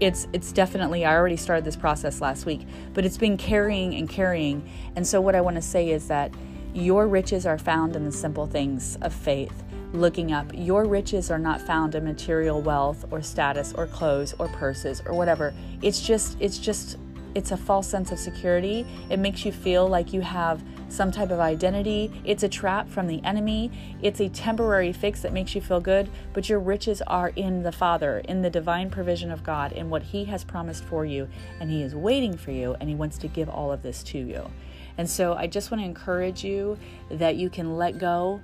it's 0.00 0.26
it's 0.32 0.50
definitely 0.50 1.04
I 1.04 1.14
already 1.14 1.36
started 1.36 1.64
this 1.64 1.76
process 1.76 2.20
last 2.20 2.46
week, 2.46 2.66
but 2.94 3.04
it's 3.04 3.18
been 3.18 3.36
carrying 3.36 3.94
and 3.94 4.08
carrying. 4.08 4.68
And 4.96 5.06
so 5.06 5.20
what 5.20 5.34
I 5.34 5.40
want 5.40 5.56
to 5.56 5.62
say 5.62 5.90
is 5.90 6.08
that 6.08 6.32
your 6.74 7.06
riches 7.06 7.46
are 7.46 7.58
found 7.58 7.94
in 7.94 8.04
the 8.04 8.12
simple 8.12 8.46
things 8.46 8.96
of 9.02 9.12
faith 9.12 9.62
looking 9.92 10.32
up. 10.32 10.50
Your 10.54 10.86
riches 10.86 11.30
are 11.30 11.38
not 11.38 11.60
found 11.60 11.94
in 11.94 12.04
material 12.04 12.62
wealth 12.62 13.04
or 13.10 13.22
status 13.22 13.72
or 13.74 13.86
clothes 13.86 14.34
or 14.38 14.48
purses 14.48 15.02
or 15.04 15.14
whatever. 15.14 15.54
It's 15.82 16.00
just, 16.00 16.36
it's 16.40 16.58
just, 16.58 16.96
it's 17.34 17.50
a 17.50 17.56
false 17.56 17.88
sense 17.88 18.12
of 18.12 18.18
security. 18.18 18.86
It 19.10 19.18
makes 19.18 19.44
you 19.44 19.52
feel 19.52 19.88
like 19.88 20.12
you 20.12 20.20
have 20.20 20.62
some 20.88 21.10
type 21.10 21.30
of 21.30 21.40
identity. 21.40 22.12
It's 22.24 22.42
a 22.42 22.48
trap 22.48 22.88
from 22.88 23.06
the 23.06 23.22
enemy. 23.24 23.70
It's 24.02 24.20
a 24.20 24.28
temporary 24.28 24.92
fix 24.92 25.22
that 25.22 25.32
makes 25.32 25.54
you 25.54 25.60
feel 25.60 25.80
good, 25.80 26.10
but 26.34 26.48
your 26.48 26.60
riches 26.60 27.00
are 27.02 27.30
in 27.36 27.62
the 27.62 27.72
Father, 27.72 28.18
in 28.28 28.42
the 28.42 28.50
divine 28.50 28.90
provision 28.90 29.30
of 29.30 29.42
God, 29.42 29.72
in 29.72 29.88
what 29.88 30.02
He 30.02 30.24
has 30.26 30.44
promised 30.44 30.84
for 30.84 31.06
you. 31.06 31.28
And 31.60 31.70
He 31.70 31.82
is 31.82 31.94
waiting 31.94 32.36
for 32.36 32.50
you, 32.50 32.76
and 32.80 32.88
He 32.88 32.94
wants 32.94 33.18
to 33.18 33.28
give 33.28 33.48
all 33.48 33.72
of 33.72 33.82
this 33.82 34.02
to 34.04 34.18
you. 34.18 34.50
And 34.98 35.08
so 35.08 35.34
I 35.34 35.46
just 35.46 35.70
want 35.70 35.80
to 35.80 35.86
encourage 35.86 36.44
you 36.44 36.78
that 37.10 37.36
you 37.36 37.48
can 37.48 37.76
let 37.78 37.98
go 37.98 38.40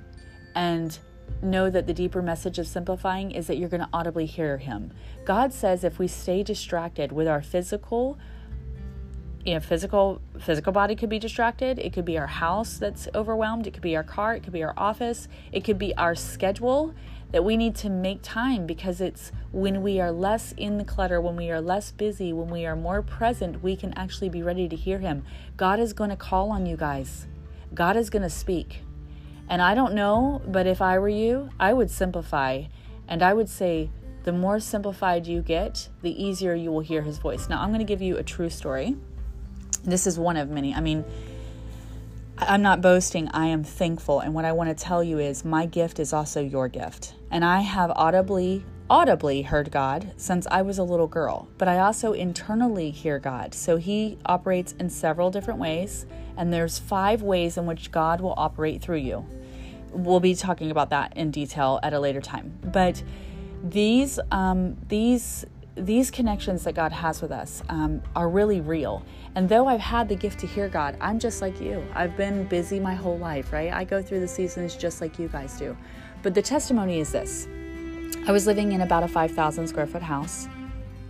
and 0.55 0.98
know 1.42 1.70
that 1.70 1.87
the 1.87 1.94
deeper 1.94 2.22
message 2.22 2.59
of 2.59 2.66
simplifying 2.66 3.31
is 3.31 3.46
that 3.46 3.59
you're 3.59 3.68
going 3.68 3.83
to 3.83 3.88
audibly 3.92 4.27
hear 4.27 4.57
him. 4.59 4.90
God 5.24 5.53
says 5.53 5.85
if 5.85 5.98
we 5.98 6.09
stay 6.09 6.42
distracted 6.42 7.12
with 7.12 7.29
our 7.29 7.42
physical 7.42 8.18
you 9.48 9.54
know, 9.54 9.61
physical 9.61 10.20
physical 10.38 10.74
body 10.74 10.94
could 10.94 11.08
be 11.08 11.18
distracted. 11.18 11.78
It 11.78 11.94
could 11.94 12.04
be 12.04 12.18
our 12.18 12.26
house 12.26 12.76
that's 12.76 13.08
overwhelmed. 13.14 13.66
It 13.66 13.72
could 13.72 13.82
be 13.82 13.96
our 13.96 14.02
car. 14.02 14.34
It 14.34 14.42
could 14.42 14.52
be 14.52 14.62
our 14.62 14.74
office. 14.76 15.26
It 15.52 15.64
could 15.64 15.78
be 15.78 15.96
our 15.96 16.14
schedule 16.14 16.94
that 17.32 17.42
we 17.42 17.56
need 17.56 17.74
to 17.76 17.88
make 17.88 18.20
time 18.20 18.66
because 18.66 19.00
it's 19.00 19.32
when 19.50 19.82
we 19.82 20.00
are 20.00 20.12
less 20.12 20.52
in 20.58 20.76
the 20.76 20.84
clutter, 20.84 21.18
when 21.18 21.34
we 21.34 21.50
are 21.50 21.62
less 21.62 21.92
busy, 21.92 22.30
when 22.30 22.48
we 22.48 22.66
are 22.66 22.76
more 22.76 23.00
present, 23.00 23.62
we 23.62 23.74
can 23.74 23.94
actually 23.94 24.28
be 24.28 24.42
ready 24.42 24.68
to 24.68 24.76
hear 24.76 24.98
Him. 24.98 25.24
God 25.56 25.80
is 25.80 25.94
going 25.94 26.11
to 26.11 26.16
call 26.16 26.50
on 26.50 26.66
you 26.66 26.76
guys. 26.76 27.26
God 27.72 27.96
is 27.96 28.11
going 28.11 28.22
to 28.22 28.30
speak. 28.30 28.82
And 29.48 29.62
I 29.62 29.74
don't 29.74 29.94
know, 29.94 30.42
but 30.46 30.66
if 30.66 30.82
I 30.82 30.98
were 30.98 31.08
you, 31.08 31.48
I 31.58 31.72
would 31.72 31.90
simplify. 31.90 32.64
And 33.08 33.22
I 33.22 33.32
would 33.32 33.48
say, 33.48 33.88
the 34.24 34.32
more 34.32 34.61
simplified 34.61 35.26
you 35.26 35.40
get, 35.40 35.88
the 36.02 36.22
easier 36.22 36.54
you 36.54 36.70
will 36.70 36.80
hear 36.80 37.00
his 37.00 37.16
voice. 37.16 37.48
Now, 37.48 37.62
I'm 37.62 37.70
going 37.70 37.78
to 37.78 37.84
give 37.84 38.02
you 38.02 38.18
a 38.18 38.22
true 38.22 38.50
story. 38.50 38.94
This 39.88 40.07
is 40.07 40.18
one 40.18 40.37
of 40.37 40.48
many. 40.51 40.74
I 40.74 40.81
mean, 40.81 41.05
I'm 42.37 42.62
not 42.62 42.81
boasting, 42.81 43.29
I 43.29 43.46
am 43.46 43.64
thankful. 43.64 44.20
And 44.20 44.35
what 44.35 44.44
I 44.44 44.53
want 44.53 44.77
to 44.77 44.85
tell 44.85 45.03
you 45.03 45.18
is 45.18 45.44
my 45.44 45.66
gift 45.66 45.98
is 45.98 46.12
also 46.12 46.40
your 46.40 46.68
gift. 46.68 47.14
And 47.31 47.44
I 47.44 47.61
have 47.61 47.90
audibly, 47.90 48.64
audibly 48.88 49.42
heard 49.42 49.70
God 49.70 50.12
since 50.16 50.46
I 50.51 50.62
was 50.62 50.79
a 50.79 50.85
little 50.85 51.09
girl, 51.09 51.48
but 51.59 51.66
I 51.66 51.79
also 51.79 52.12
internally 52.12 52.90
hear 52.90 53.18
God. 53.18 53.55
So 53.55 53.77
he 53.77 54.18
operates 54.24 54.72
in 54.79 54.88
several 54.88 55.31
different 55.31 55.59
ways, 55.59 56.07
and 56.37 56.53
there's 56.53 56.79
five 56.79 57.22
ways 57.22 57.57
in 57.57 57.66
which 57.66 57.90
God 57.90 58.20
will 58.20 58.35
operate 58.37 58.81
through 58.83 58.98
you 58.98 59.27
we'll 59.92 60.20
be 60.20 60.35
talking 60.35 60.70
about 60.70 60.90
that 60.90 61.16
in 61.16 61.31
detail 61.31 61.81
at 61.83 61.92
a 61.92 62.01
later 62.01 62.20
time. 62.20 62.59
But 62.62 63.03
these 63.62 64.20
um, 64.31 64.77
these 64.88 65.44
these 65.79 66.11
connections 66.11 66.64
that 66.64 66.75
God 66.75 66.93
has 66.93 67.23
with 67.23 67.31
us 67.31 67.62
um, 67.69 68.03
are 68.17 68.29
really 68.29 68.61
real. 68.61 69.03
And 69.35 69.49
though 69.49 69.67
I've 69.67 69.81
had 69.81 70.09
the 70.09 70.17
gift 70.17 70.41
to 70.41 70.47
hear 70.47 70.69
God, 70.69 70.97
I'm 71.01 71.19
just 71.19 71.41
like 71.41 71.61
you. 71.61 71.85
I've 71.95 72.17
been 72.17 72.45
busy 72.45 72.81
my 72.81 72.95
whole 72.95 73.19
life, 73.19 73.53
right? 73.53 73.73
I 73.73 73.85
go 73.85 74.03
through 74.03 74.21
the 74.21 74.29
seasons 74.29 74.77
just 74.77 75.01
like 75.01 75.19
you 75.19 75.29
guys 75.29 75.59
do. 75.59 75.77
But 76.23 76.35
the 76.35 76.43
testimony 76.43 77.01
is 77.01 77.12
this 77.12 77.47
I 78.27 78.33
was 78.33 78.47
living 78.47 78.73
in 78.73 78.81
about 78.83 79.05
a 79.05 79.09
5,000 79.09 79.67
square 79.69 79.87
foot 79.87 80.03
house, 80.03 80.49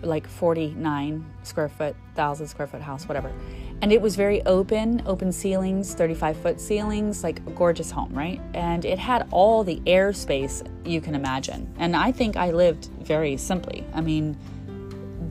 like 0.02 0.26
49 0.26 1.24
square 1.42 1.68
foot, 1.68 1.96
1,000 2.14 2.46
square 2.46 2.66
foot 2.66 2.82
house, 2.82 3.08
whatever. 3.08 3.32
And 3.80 3.92
it 3.92 4.00
was 4.00 4.16
very 4.16 4.42
open, 4.42 5.02
open 5.06 5.30
ceilings, 5.30 5.94
35 5.94 6.36
foot 6.36 6.60
ceilings, 6.60 7.22
like 7.22 7.38
a 7.38 7.50
gorgeous 7.50 7.90
home, 7.90 8.12
right? 8.12 8.40
And 8.54 8.84
it 8.84 8.98
had 8.98 9.28
all 9.30 9.62
the 9.62 9.80
airspace 9.86 10.68
you 10.84 11.00
can 11.00 11.14
imagine. 11.14 11.72
And 11.78 11.94
I 11.94 12.10
think 12.10 12.36
I 12.36 12.50
lived 12.50 12.86
very 13.00 13.36
simply. 13.36 13.86
I 13.94 14.00
mean, 14.00 14.36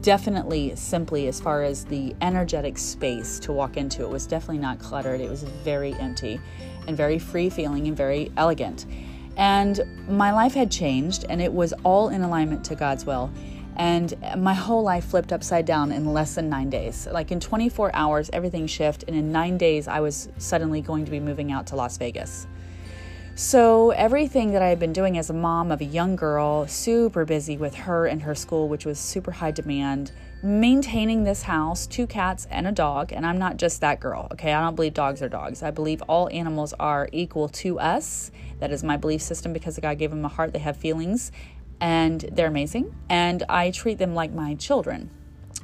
definitely 0.02 0.76
simply 0.76 1.28
as 1.28 1.40
far 1.40 1.64
as 1.64 1.86
the 1.86 2.16
energetic 2.22 2.78
space 2.78 3.40
to 3.40 3.52
walk 3.52 3.78
into. 3.78 4.04
It 4.04 4.10
was 4.10 4.26
definitely 4.26 4.60
not 4.60 4.80
cluttered, 4.80 5.22
it 5.22 5.30
was 5.30 5.44
very 5.44 5.94
empty 5.96 6.40
and 6.88 6.96
very 6.96 7.20
free 7.20 7.50
feeling 7.50 7.88
and 7.88 7.96
very 7.96 8.32
elegant. 8.38 8.86
And 9.38 9.80
my 10.08 10.32
life 10.32 10.54
had 10.54 10.72
changed, 10.72 11.26
and 11.30 11.42
it 11.42 11.54
was 11.54 11.74
all 11.84 12.10
in 12.10 12.22
alignment 12.22 12.66
to 12.66 12.76
God's 12.76 13.06
will. 13.06 13.32
And 13.76 14.16
my 14.38 14.56
whole 14.56 14.82
life 14.82 15.06
flipped 15.06 15.32
upside 15.32 15.66
down 15.66 15.92
in 15.92 16.12
less 16.12 16.34
than 16.34 16.50
nine 16.50 16.72
days. 16.72 17.08
Like 17.12 17.32
in 17.32 17.40
24 17.40 17.92
hours, 17.94 18.32
everything 18.34 18.66
shifted. 18.66 19.08
And 19.08 19.16
in 19.16 19.32
nine 19.32 19.58
days, 19.60 19.88
I 19.88 20.00
was 20.00 20.30
suddenly 20.40 20.82
going 20.82 21.06
to 21.06 21.12
be 21.12 21.20
moving 21.20 21.52
out 21.52 21.68
to 21.68 21.76
Las 21.76 21.98
Vegas. 21.98 22.48
So, 23.40 23.92
everything 23.92 24.50
that 24.54 24.64
I 24.64 24.70
had 24.70 24.80
been 24.80 24.94
doing 24.94 25.16
as 25.16 25.30
a 25.30 25.34
mom 25.34 25.72
of 25.72 25.80
a 25.80 25.86
young 25.86 26.16
girl, 26.16 26.66
super 26.66 27.24
busy 27.24 27.56
with 27.56 27.76
her 27.76 28.08
and 28.08 28.24
her 28.24 28.34
school, 28.34 28.68
which 28.68 28.84
was 28.84 28.98
super 28.98 29.30
high 29.30 29.52
demand, 29.52 30.12
maintaining 30.42 31.24
this 31.24 31.44
house, 31.44 31.86
two 31.86 32.08
cats, 32.08 32.48
and 32.50 32.66
a 32.66 32.72
dog. 32.72 33.14
And 33.14 33.28
I'm 33.28 33.38
not 33.38 33.58
just 33.58 33.80
that 33.82 34.00
girl, 34.00 34.28
okay? 34.32 34.54
I 34.54 34.64
don't 34.64 34.74
believe 34.74 34.96
dogs 34.96 35.22
are 35.22 35.30
dogs. 35.30 35.62
I 35.62 35.70
believe 35.70 36.02
all 36.08 36.28
animals 36.30 36.74
are 36.80 37.10
equal 37.12 37.48
to 37.50 37.80
us. 37.80 38.32
That 38.60 38.72
is 38.72 38.84
my 38.84 38.98
belief 38.98 39.22
system 39.22 39.54
because 39.54 39.78
God 39.78 40.00
gave 40.00 40.10
them 40.10 40.26
a 40.26 40.30
heart, 40.30 40.52
they 40.52 40.58
have 40.58 40.76
feelings, 40.76 41.32
and 41.80 42.22
they're 42.32 42.48
amazing. 42.48 42.96
And 43.08 43.44
I 43.48 43.70
treat 43.70 44.00
them 44.00 44.16
like 44.16 44.32
my 44.32 44.56
children. 44.56 45.12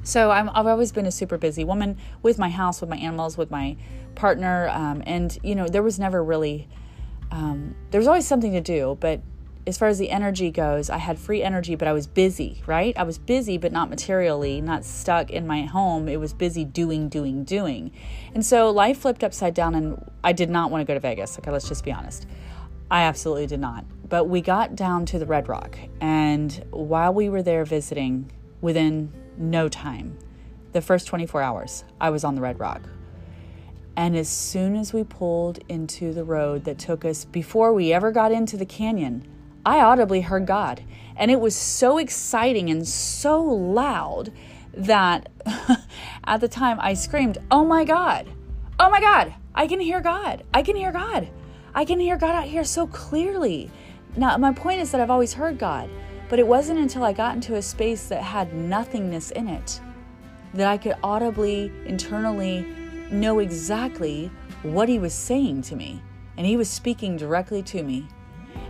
So 0.04 0.30
i 0.30 0.36
have 0.36 0.48
always 0.68 0.92
been 0.92 1.06
a 1.06 1.10
super 1.10 1.38
busy 1.38 1.64
woman 1.64 1.96
with 2.22 2.38
my 2.38 2.50
house, 2.50 2.80
with 2.80 2.90
my 2.90 2.98
animals, 2.98 3.36
with 3.36 3.50
my 3.50 3.76
partner. 4.14 4.68
Um, 4.68 5.02
and, 5.06 5.36
you 5.42 5.56
know, 5.56 5.66
there 5.66 5.82
was 5.82 5.98
never 5.98 6.22
really, 6.22 6.68
um, 7.34 7.74
always 7.92 8.26
something 8.26 8.52
to 8.52 8.60
do, 8.60 8.96
but 9.00 9.20
as 9.66 9.76
far 9.76 9.88
as 9.88 9.98
the 9.98 10.10
energy 10.10 10.50
goes, 10.50 10.88
I 10.88 10.98
had 10.98 11.18
free 11.18 11.42
energy, 11.42 11.74
but 11.74 11.88
I 11.88 11.92
was 11.92 12.06
busy, 12.06 12.62
right? 12.66 12.96
I 12.96 13.02
was 13.02 13.18
busy, 13.18 13.58
but 13.58 13.72
not 13.72 13.90
materially, 13.90 14.60
not 14.60 14.84
stuck 14.84 15.30
in 15.30 15.46
my 15.46 15.62
home. 15.62 16.08
It 16.08 16.20
was 16.20 16.32
busy 16.32 16.64
doing, 16.64 17.08
doing, 17.08 17.42
doing. 17.44 17.90
And 18.34 18.46
so 18.46 18.70
life 18.70 18.98
flipped 18.98 19.24
upside 19.24 19.54
down, 19.54 19.74
and 19.74 20.10
I 20.22 20.32
did 20.32 20.48
not 20.48 20.70
want 20.70 20.82
to 20.82 20.84
go 20.84 20.94
to 20.94 21.00
Vegas. 21.00 21.38
Okay, 21.38 21.50
let's 21.50 21.68
just 21.68 21.84
be 21.84 21.92
honest. 21.92 22.26
I 22.90 23.02
absolutely 23.02 23.46
did 23.46 23.60
not. 23.60 23.84
But 24.08 24.26
we 24.26 24.40
got 24.40 24.76
down 24.76 25.04
to 25.06 25.18
the 25.18 25.26
Red 25.26 25.48
Rock, 25.48 25.76
and 26.00 26.64
while 26.70 27.12
we 27.12 27.28
were 27.28 27.42
there 27.42 27.64
visiting, 27.64 28.30
within 28.60 29.12
no 29.36 29.68
time, 29.68 30.16
the 30.72 30.82
first 30.82 31.06
24 31.08 31.42
hours, 31.42 31.84
I 32.00 32.10
was 32.10 32.22
on 32.22 32.34
the 32.34 32.42
Red 32.42 32.60
Rock. 32.60 32.82
And 33.96 34.16
as 34.16 34.28
soon 34.28 34.76
as 34.76 34.92
we 34.92 35.04
pulled 35.04 35.58
into 35.68 36.12
the 36.12 36.24
road 36.24 36.64
that 36.64 36.78
took 36.78 37.04
us, 37.04 37.24
before 37.24 37.72
we 37.72 37.92
ever 37.92 38.10
got 38.10 38.32
into 38.32 38.56
the 38.56 38.66
canyon, 38.66 39.26
I 39.64 39.80
audibly 39.80 40.20
heard 40.20 40.46
God. 40.46 40.82
And 41.16 41.30
it 41.30 41.40
was 41.40 41.54
so 41.54 41.98
exciting 41.98 42.70
and 42.70 42.86
so 42.86 43.40
loud 43.40 44.32
that 44.72 45.28
at 46.24 46.40
the 46.40 46.48
time 46.48 46.78
I 46.80 46.94
screamed, 46.94 47.38
Oh 47.50 47.64
my 47.64 47.84
God! 47.84 48.28
Oh 48.80 48.90
my 48.90 49.00
God! 49.00 49.32
I 49.54 49.68
can 49.68 49.78
hear 49.78 50.00
God! 50.00 50.42
I 50.52 50.62
can 50.62 50.74
hear 50.74 50.90
God! 50.90 51.28
I 51.74 51.84
can 51.84 52.00
hear 52.00 52.16
God 52.16 52.34
out 52.34 52.44
here 52.44 52.64
so 52.64 52.88
clearly. 52.88 53.70
Now, 54.16 54.36
my 54.38 54.52
point 54.52 54.80
is 54.80 54.90
that 54.92 55.00
I've 55.00 55.10
always 55.10 55.32
heard 55.32 55.58
God, 55.58 55.88
but 56.28 56.38
it 56.38 56.46
wasn't 56.46 56.80
until 56.80 57.04
I 57.04 57.12
got 57.12 57.34
into 57.34 57.54
a 57.54 57.62
space 57.62 58.08
that 58.08 58.22
had 58.22 58.54
nothingness 58.54 59.30
in 59.30 59.48
it 59.48 59.80
that 60.54 60.68
I 60.68 60.76
could 60.78 60.94
audibly, 61.02 61.72
internally 61.84 62.64
know 63.10 63.38
exactly 63.38 64.30
what 64.62 64.88
He 64.88 64.98
was 64.98 65.14
saying 65.14 65.62
to 65.62 65.76
me. 65.76 66.02
And 66.36 66.46
He 66.46 66.56
was 66.56 66.68
speaking 66.68 67.16
directly 67.16 67.62
to 67.64 67.82
me. 67.82 68.08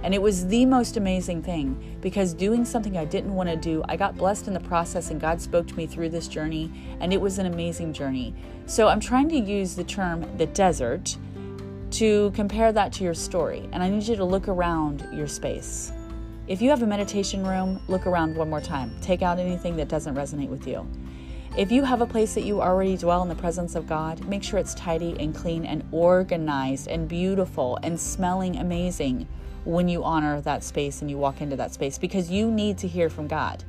And 0.03 0.15
it 0.15 0.21
was 0.21 0.47
the 0.47 0.67
most 0.67 0.97
amazing 0.97 1.43
thing 1.43 1.99
because 2.01 2.35
doing 2.35 2.65
something 2.65 2.97
I 2.97 3.07
didn't 3.07 3.35
want 3.35 3.49
to 3.49 3.57
do, 3.57 3.83
I 3.89 3.97
got 3.97 4.17
blessed 4.17 4.49
in 4.49 4.55
the 4.55 4.61
process 4.61 5.11
and 5.11 5.21
God 5.21 5.41
spoke 5.41 5.67
to 5.69 5.75
me 5.75 5.87
through 5.87 6.11
this 6.11 6.29
journey, 6.29 6.71
and 7.01 7.13
it 7.13 7.21
was 7.21 7.39
an 7.39 7.47
amazing 7.47 7.93
journey. 7.93 8.35
So 8.67 8.89
I'm 8.89 9.01
trying 9.01 9.29
to 9.31 9.39
use 9.39 9.75
the 9.75 9.85
term 9.85 10.27
the 10.37 10.47
desert 10.47 11.17
to 11.93 12.33
compare 12.33 12.73
that 12.73 12.93
to 12.95 13.05
your 13.05 13.15
story. 13.15 13.69
And 13.73 13.83
I 13.83 13.89
need 13.89 14.03
you 14.03 14.17
to 14.17 14.25
look 14.25 14.49
around 14.49 15.09
your 15.13 15.27
space. 15.27 15.93
If 16.49 16.61
you 16.61 16.69
have 16.69 16.83
a 16.83 16.87
meditation 16.87 17.47
room, 17.47 17.81
look 17.89 18.07
around 18.07 18.37
one 18.37 18.51
more 18.51 18.61
time. 18.61 18.95
Take 19.01 19.23
out 19.23 19.39
anything 19.39 19.77
that 19.77 19.89
doesn't 19.89 20.15
resonate 20.15 20.49
with 20.49 20.67
you. 20.67 20.87
If 21.57 21.71
you 21.71 21.85
have 21.85 22.01
a 22.01 22.07
place 22.07 22.35
that 22.35 22.43
you 22.43 22.61
already 22.61 22.97
dwell 22.97 23.23
in 23.23 23.29
the 23.29 23.37
presence 23.37 23.77
of 23.77 23.87
God, 23.87 24.27
make 24.27 24.43
sure 24.43 24.59
it's 24.59 24.75
tidy 24.75 25.15
and 25.21 25.33
clean 25.33 25.65
and 25.65 25.85
organized 25.93 26.89
and 26.89 27.09
beautiful 27.09 27.79
and 27.85 27.99
smelling 27.99 28.57
amazing 28.57 29.29
when 29.65 29.87
you 29.87 30.03
honor 30.03 30.41
that 30.41 30.65
space 30.65 31.01
and 31.01 31.09
you 31.09 31.17
walk 31.17 31.41
into 31.41 31.55
that 31.55 31.73
space 31.73 31.97
because 31.97 32.29
you 32.29 32.51
need 32.51 32.77
to 32.79 32.89
hear 32.89 33.09
from 33.09 33.29
God. 33.29 33.63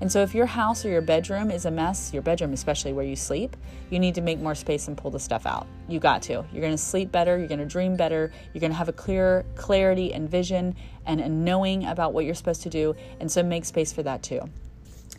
And 0.00 0.10
so, 0.10 0.22
if 0.22 0.36
your 0.36 0.46
house 0.46 0.84
or 0.84 0.90
your 0.90 1.00
bedroom 1.00 1.50
is 1.50 1.64
a 1.64 1.70
mess, 1.72 2.12
your 2.12 2.22
bedroom, 2.22 2.52
especially 2.52 2.92
where 2.92 3.04
you 3.04 3.16
sleep, 3.16 3.56
you 3.90 3.98
need 3.98 4.14
to 4.14 4.20
make 4.20 4.38
more 4.38 4.54
space 4.54 4.86
and 4.86 4.96
pull 4.96 5.10
the 5.10 5.18
stuff 5.18 5.44
out. 5.44 5.66
You 5.88 5.98
got 5.98 6.22
to. 6.22 6.44
You're 6.52 6.62
going 6.62 6.70
to 6.70 6.78
sleep 6.78 7.10
better. 7.10 7.38
You're 7.38 7.48
going 7.48 7.58
to 7.58 7.66
dream 7.66 7.96
better. 7.96 8.30
You're 8.54 8.60
going 8.60 8.72
to 8.72 8.78
have 8.78 8.88
a 8.88 8.92
clear 8.92 9.44
clarity 9.56 10.12
and 10.12 10.30
vision 10.30 10.76
and 11.06 11.20
a 11.20 11.28
knowing 11.28 11.86
about 11.86 12.12
what 12.12 12.24
you're 12.24 12.36
supposed 12.36 12.62
to 12.62 12.70
do. 12.70 12.94
And 13.18 13.30
so, 13.30 13.42
make 13.42 13.64
space 13.64 13.92
for 13.92 14.04
that 14.04 14.22
too 14.22 14.48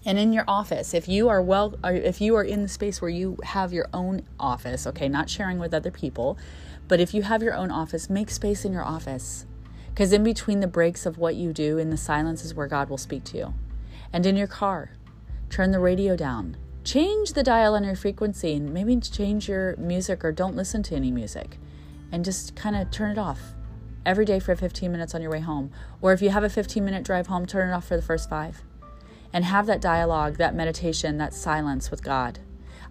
and 0.06 0.18
in 0.18 0.34
your 0.34 0.44
office 0.48 0.94
if 0.94 1.08
you 1.08 1.30
are 1.30 1.42
well 1.42 1.76
if 1.84 2.20
you 2.20 2.36
are 2.36 2.44
in 2.44 2.62
the 2.62 2.68
space 2.68 3.02
where 3.02 3.10
you 3.10 3.38
have 3.44 3.72
your 3.72 3.88
own 3.94 4.22
office 4.40 4.86
okay 4.86 5.08
not 5.08 5.30
sharing 5.30 5.60
with 5.60 5.74
other 5.74 5.92
people 5.92 6.38
but 6.88 7.00
if 7.00 7.14
you 7.14 7.24
have 7.24 7.42
your 7.42 7.54
own 7.54 7.72
office 7.72 8.10
make 8.10 8.30
space 8.30 8.66
in 8.66 8.74
your 8.74 8.84
office. 8.84 9.46
Because 9.90 10.12
in 10.12 10.24
between 10.24 10.60
the 10.60 10.68
breaks 10.68 11.06
of 11.06 11.18
what 11.18 11.36
you 11.36 11.54
do 11.54 11.78
in 11.78 11.90
the 11.90 11.98
silence 11.98 12.44
is 12.44 12.54
where 12.54 12.68
god 12.68 12.90
will 12.90 12.98
speak 12.98 13.24
to 13.26 13.38
you. 13.38 13.54
And 14.12 14.26
in 14.26 14.36
your 14.36 14.48
car 14.48 14.92
turn 15.50 15.72
the 15.72 15.80
radio 15.80 16.16
down. 16.16 16.58
Change 16.84 17.34
the 17.34 17.44
dial 17.44 17.76
on 17.76 17.84
your 17.84 17.96
frequency 17.96 18.54
and 18.54 18.74
maybe 18.74 19.00
change 19.00 19.48
your 19.48 19.76
music 19.78 20.26
or 20.26 20.32
don't 20.32 20.56
listen 20.56 20.84
to 20.84 20.96
any 20.96 21.12
music. 21.12 21.58
And 22.12 22.26
just 22.26 22.56
kind 22.56 22.76
of 22.76 22.92
turn 22.92 23.12
it 23.12 23.18
off 23.18 23.40
every 24.06 24.26
day 24.26 24.40
for 24.40 24.56
15 24.56 24.92
minutes 24.92 25.16
on 25.16 25.22
your 25.22 25.32
way 25.32 25.40
home. 25.40 25.72
Or 26.02 26.12
if 26.12 26.22
you 26.22 26.30
have 26.30 26.44
a 26.44 26.50
15 26.50 26.84
minute 26.84 27.04
drive 27.04 27.28
home 27.28 27.46
turn 27.46 27.70
it 27.70 27.74
off 27.74 27.88
for 27.88 27.96
the 27.96 28.02
first 28.02 28.30
five 28.30 28.64
and 29.34 29.44
have 29.44 29.66
that 29.66 29.82
dialogue, 29.82 30.38
that 30.38 30.56
meditation, 30.56 31.18
that 31.18 31.34
silence 31.34 31.92
with 31.92 32.04
God. 32.04 32.40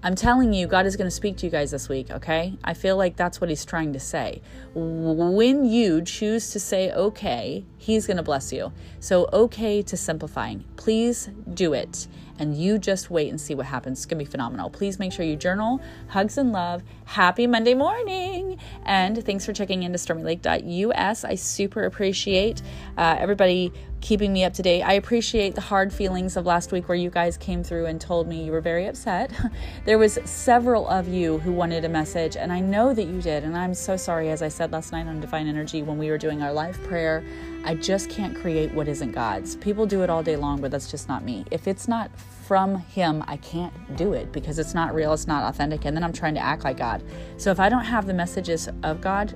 I'm 0.04 0.16
telling 0.16 0.52
you, 0.52 0.66
God 0.66 0.84
is 0.84 0.96
going 0.96 1.06
to 1.06 1.12
speak 1.12 1.36
to 1.38 1.46
you 1.46 1.52
guys 1.52 1.70
this 1.70 1.88
week, 1.88 2.10
okay? 2.10 2.58
I 2.64 2.74
feel 2.74 2.96
like 2.96 3.16
that's 3.16 3.40
what 3.40 3.48
He's 3.48 3.64
trying 3.64 3.92
to 3.92 4.00
say. 4.00 4.42
When 4.74 5.64
you 5.64 6.02
choose 6.02 6.50
to 6.50 6.58
say 6.58 6.90
okay, 6.90 7.64
He's 7.78 8.08
going 8.08 8.16
to 8.16 8.24
bless 8.24 8.52
you. 8.52 8.72
So, 8.98 9.28
okay 9.32 9.80
to 9.82 9.96
simplifying. 9.96 10.64
Please 10.76 11.30
do 11.54 11.72
it 11.72 12.08
and 12.42 12.56
you 12.56 12.76
just 12.76 13.08
wait 13.08 13.30
and 13.30 13.40
see 13.40 13.54
what 13.54 13.66
happens. 13.66 14.00
It's 14.00 14.06
going 14.06 14.18
to 14.18 14.24
be 14.24 14.30
phenomenal. 14.30 14.68
Please 14.68 14.98
make 14.98 15.12
sure 15.12 15.24
you 15.24 15.36
journal. 15.36 15.80
Hugs 16.08 16.36
and 16.36 16.50
love. 16.50 16.82
Happy 17.04 17.46
Monday 17.46 17.74
morning. 17.74 18.58
And 18.84 19.24
thanks 19.24 19.46
for 19.46 19.52
checking 19.52 19.84
into 19.84 19.96
stormylake.us. 19.96 21.24
I 21.24 21.36
super 21.36 21.84
appreciate 21.84 22.60
uh, 22.98 23.14
everybody 23.16 23.72
keeping 24.00 24.32
me 24.32 24.42
up 24.42 24.52
to 24.54 24.62
date. 24.62 24.82
I 24.82 24.94
appreciate 24.94 25.54
the 25.54 25.60
hard 25.60 25.92
feelings 25.92 26.36
of 26.36 26.44
last 26.44 26.72
week 26.72 26.88
where 26.88 26.98
you 26.98 27.08
guys 27.08 27.36
came 27.36 27.62
through 27.62 27.86
and 27.86 28.00
told 28.00 28.26
me 28.26 28.42
you 28.44 28.50
were 28.50 28.60
very 28.60 28.86
upset. 28.86 29.30
there 29.84 29.98
was 29.98 30.18
several 30.24 30.88
of 30.88 31.06
you 31.06 31.38
who 31.38 31.52
wanted 31.52 31.84
a 31.84 31.88
message 31.88 32.36
and 32.36 32.52
I 32.52 32.58
know 32.58 32.92
that 32.92 33.04
you 33.04 33.22
did 33.22 33.44
and 33.44 33.56
I'm 33.56 33.74
so 33.74 33.96
sorry 33.96 34.30
as 34.30 34.42
I 34.42 34.48
said 34.48 34.72
last 34.72 34.90
night 34.90 35.06
on 35.06 35.20
Divine 35.20 35.46
Energy 35.46 35.82
when 35.84 35.98
we 35.98 36.10
were 36.10 36.18
doing 36.18 36.42
our 36.42 36.52
live 36.52 36.82
prayer 36.82 37.22
I 37.64 37.76
just 37.76 38.10
can't 38.10 38.34
create 38.34 38.74
what 38.74 38.88
isn't 38.88 39.12
God's. 39.12 39.54
People 39.56 39.86
do 39.86 40.02
it 40.02 40.10
all 40.10 40.22
day 40.22 40.36
long, 40.36 40.60
but 40.60 40.72
that's 40.72 40.90
just 40.90 41.08
not 41.08 41.24
me. 41.24 41.44
If 41.52 41.68
it's 41.68 41.86
not 41.86 42.10
from 42.42 42.76
Him, 42.76 43.24
I 43.26 43.36
can't 43.38 43.96
do 43.96 44.12
it 44.12 44.32
because 44.32 44.58
it's 44.58 44.74
not 44.74 44.94
real, 44.94 45.12
it's 45.12 45.26
not 45.26 45.44
authentic, 45.44 45.84
and 45.84 45.96
then 45.96 46.04
I'm 46.04 46.12
trying 46.12 46.34
to 46.34 46.40
act 46.40 46.64
like 46.64 46.76
God. 46.76 47.02
So 47.36 47.50
if 47.50 47.60
I 47.60 47.68
don't 47.68 47.84
have 47.84 48.06
the 48.06 48.14
messages 48.14 48.68
of 48.82 49.00
God, 49.00 49.34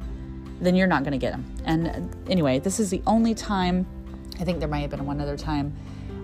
then 0.61 0.75
you're 0.75 0.87
not 0.87 1.03
going 1.03 1.13
to 1.13 1.19
get 1.19 1.33
them. 1.33 1.45
And 1.65 2.15
anyway, 2.31 2.59
this 2.59 2.81
is 2.81 2.91
the 2.91 3.03
only 3.07 3.35
time, 3.35 3.87
I 4.41 4.45
think 4.45 4.59
there 4.59 4.69
might 4.69 4.81
have 4.81 4.91
been 4.91 5.07
one 5.07 5.21
other 5.21 5.37
time 5.37 5.75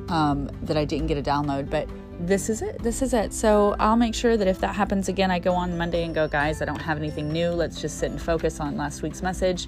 um, 0.08 0.50
that 0.62 0.76
I 0.76 0.84
didn't 0.84 1.06
get 1.06 1.18
a 1.18 1.22
download, 1.22 1.70
but 1.70 1.88
this 2.20 2.48
is 2.48 2.62
it. 2.62 2.78
This 2.82 3.02
is 3.02 3.14
it. 3.14 3.32
So 3.32 3.74
I'll 3.78 3.96
make 3.96 4.14
sure 4.14 4.36
that 4.36 4.46
if 4.46 4.58
that 4.60 4.74
happens 4.74 5.08
again, 5.08 5.30
I 5.30 5.38
go 5.38 5.54
on 5.54 5.76
Monday 5.76 6.04
and 6.04 6.14
go, 6.14 6.28
guys, 6.28 6.62
I 6.62 6.64
don't 6.64 6.80
have 6.80 6.96
anything 6.98 7.32
new. 7.32 7.50
Let's 7.50 7.80
just 7.80 7.98
sit 7.98 8.10
and 8.10 8.20
focus 8.20 8.60
on 8.60 8.76
last 8.76 9.02
week's 9.02 9.22
message 9.22 9.66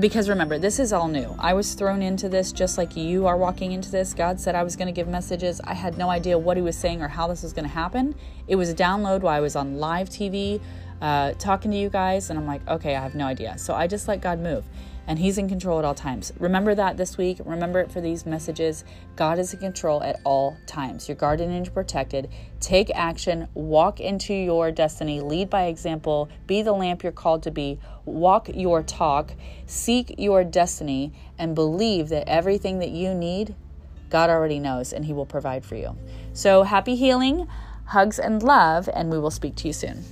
because 0.00 0.28
remember, 0.28 0.58
this 0.58 0.78
is 0.78 0.92
all 0.92 1.06
new. 1.06 1.34
I 1.38 1.52
was 1.52 1.74
thrown 1.74 2.00
into 2.00 2.28
this 2.28 2.50
just 2.50 2.78
like 2.78 2.96
you 2.96 3.26
are 3.26 3.36
walking 3.36 3.72
into 3.72 3.90
this. 3.90 4.14
God 4.14 4.40
said 4.40 4.54
I 4.54 4.62
was 4.62 4.74
going 4.74 4.86
to 4.86 4.92
give 4.92 5.06
messages. 5.06 5.60
I 5.64 5.74
had 5.74 5.98
no 5.98 6.08
idea 6.08 6.38
what 6.38 6.56
He 6.56 6.62
was 6.62 6.76
saying 6.76 7.02
or 7.02 7.08
how 7.08 7.28
this 7.28 7.42
was 7.42 7.52
going 7.52 7.66
to 7.66 7.74
happen. 7.74 8.14
It 8.48 8.56
was 8.56 8.70
a 8.70 8.74
download 8.74 9.20
while 9.20 9.36
I 9.36 9.40
was 9.40 9.54
on 9.54 9.78
live 9.78 10.08
TV 10.08 10.60
uh, 11.02 11.32
talking 11.32 11.70
to 11.72 11.76
you 11.76 11.90
guys, 11.90 12.30
and 12.30 12.38
I'm 12.38 12.46
like, 12.46 12.66
okay, 12.68 12.96
I 12.96 13.02
have 13.02 13.14
no 13.14 13.26
idea. 13.26 13.58
So 13.58 13.74
I 13.74 13.86
just 13.86 14.08
let 14.08 14.20
God 14.20 14.38
move 14.38 14.64
and 15.06 15.18
He's 15.18 15.38
in 15.38 15.48
control 15.48 15.78
at 15.78 15.84
all 15.84 15.94
times. 15.94 16.32
Remember 16.38 16.74
that 16.74 16.96
this 16.96 17.16
week. 17.18 17.40
Remember 17.44 17.80
it 17.80 17.90
for 17.90 18.00
these 18.00 18.24
messages. 18.26 18.84
God 19.16 19.38
is 19.38 19.52
in 19.52 19.60
control 19.60 20.02
at 20.02 20.20
all 20.24 20.56
times. 20.66 21.08
You're 21.08 21.16
guarded 21.16 21.48
and 21.48 21.72
protected. 21.74 22.30
Take 22.60 22.90
action, 22.94 23.48
walk 23.54 24.00
into 24.00 24.34
your 24.34 24.70
destiny, 24.70 25.20
lead 25.20 25.50
by 25.50 25.64
example, 25.64 26.28
be 26.46 26.62
the 26.62 26.72
lamp 26.72 27.02
you're 27.02 27.12
called 27.12 27.42
to 27.44 27.50
be, 27.50 27.78
walk 28.04 28.48
your 28.54 28.82
talk, 28.82 29.32
seek 29.66 30.14
your 30.18 30.44
destiny, 30.44 31.12
and 31.38 31.54
believe 31.54 32.08
that 32.10 32.28
everything 32.28 32.78
that 32.78 32.90
you 32.90 33.14
need, 33.14 33.54
God 34.10 34.30
already 34.30 34.58
knows 34.58 34.92
and 34.92 35.04
He 35.04 35.12
will 35.12 35.26
provide 35.26 35.64
for 35.64 35.76
you. 35.76 35.96
So 36.32 36.62
happy 36.62 36.96
healing, 36.96 37.48
hugs, 37.86 38.18
and 38.18 38.42
love, 38.42 38.88
and 38.92 39.10
we 39.10 39.18
will 39.18 39.30
speak 39.30 39.56
to 39.56 39.66
you 39.66 39.72
soon. 39.72 40.04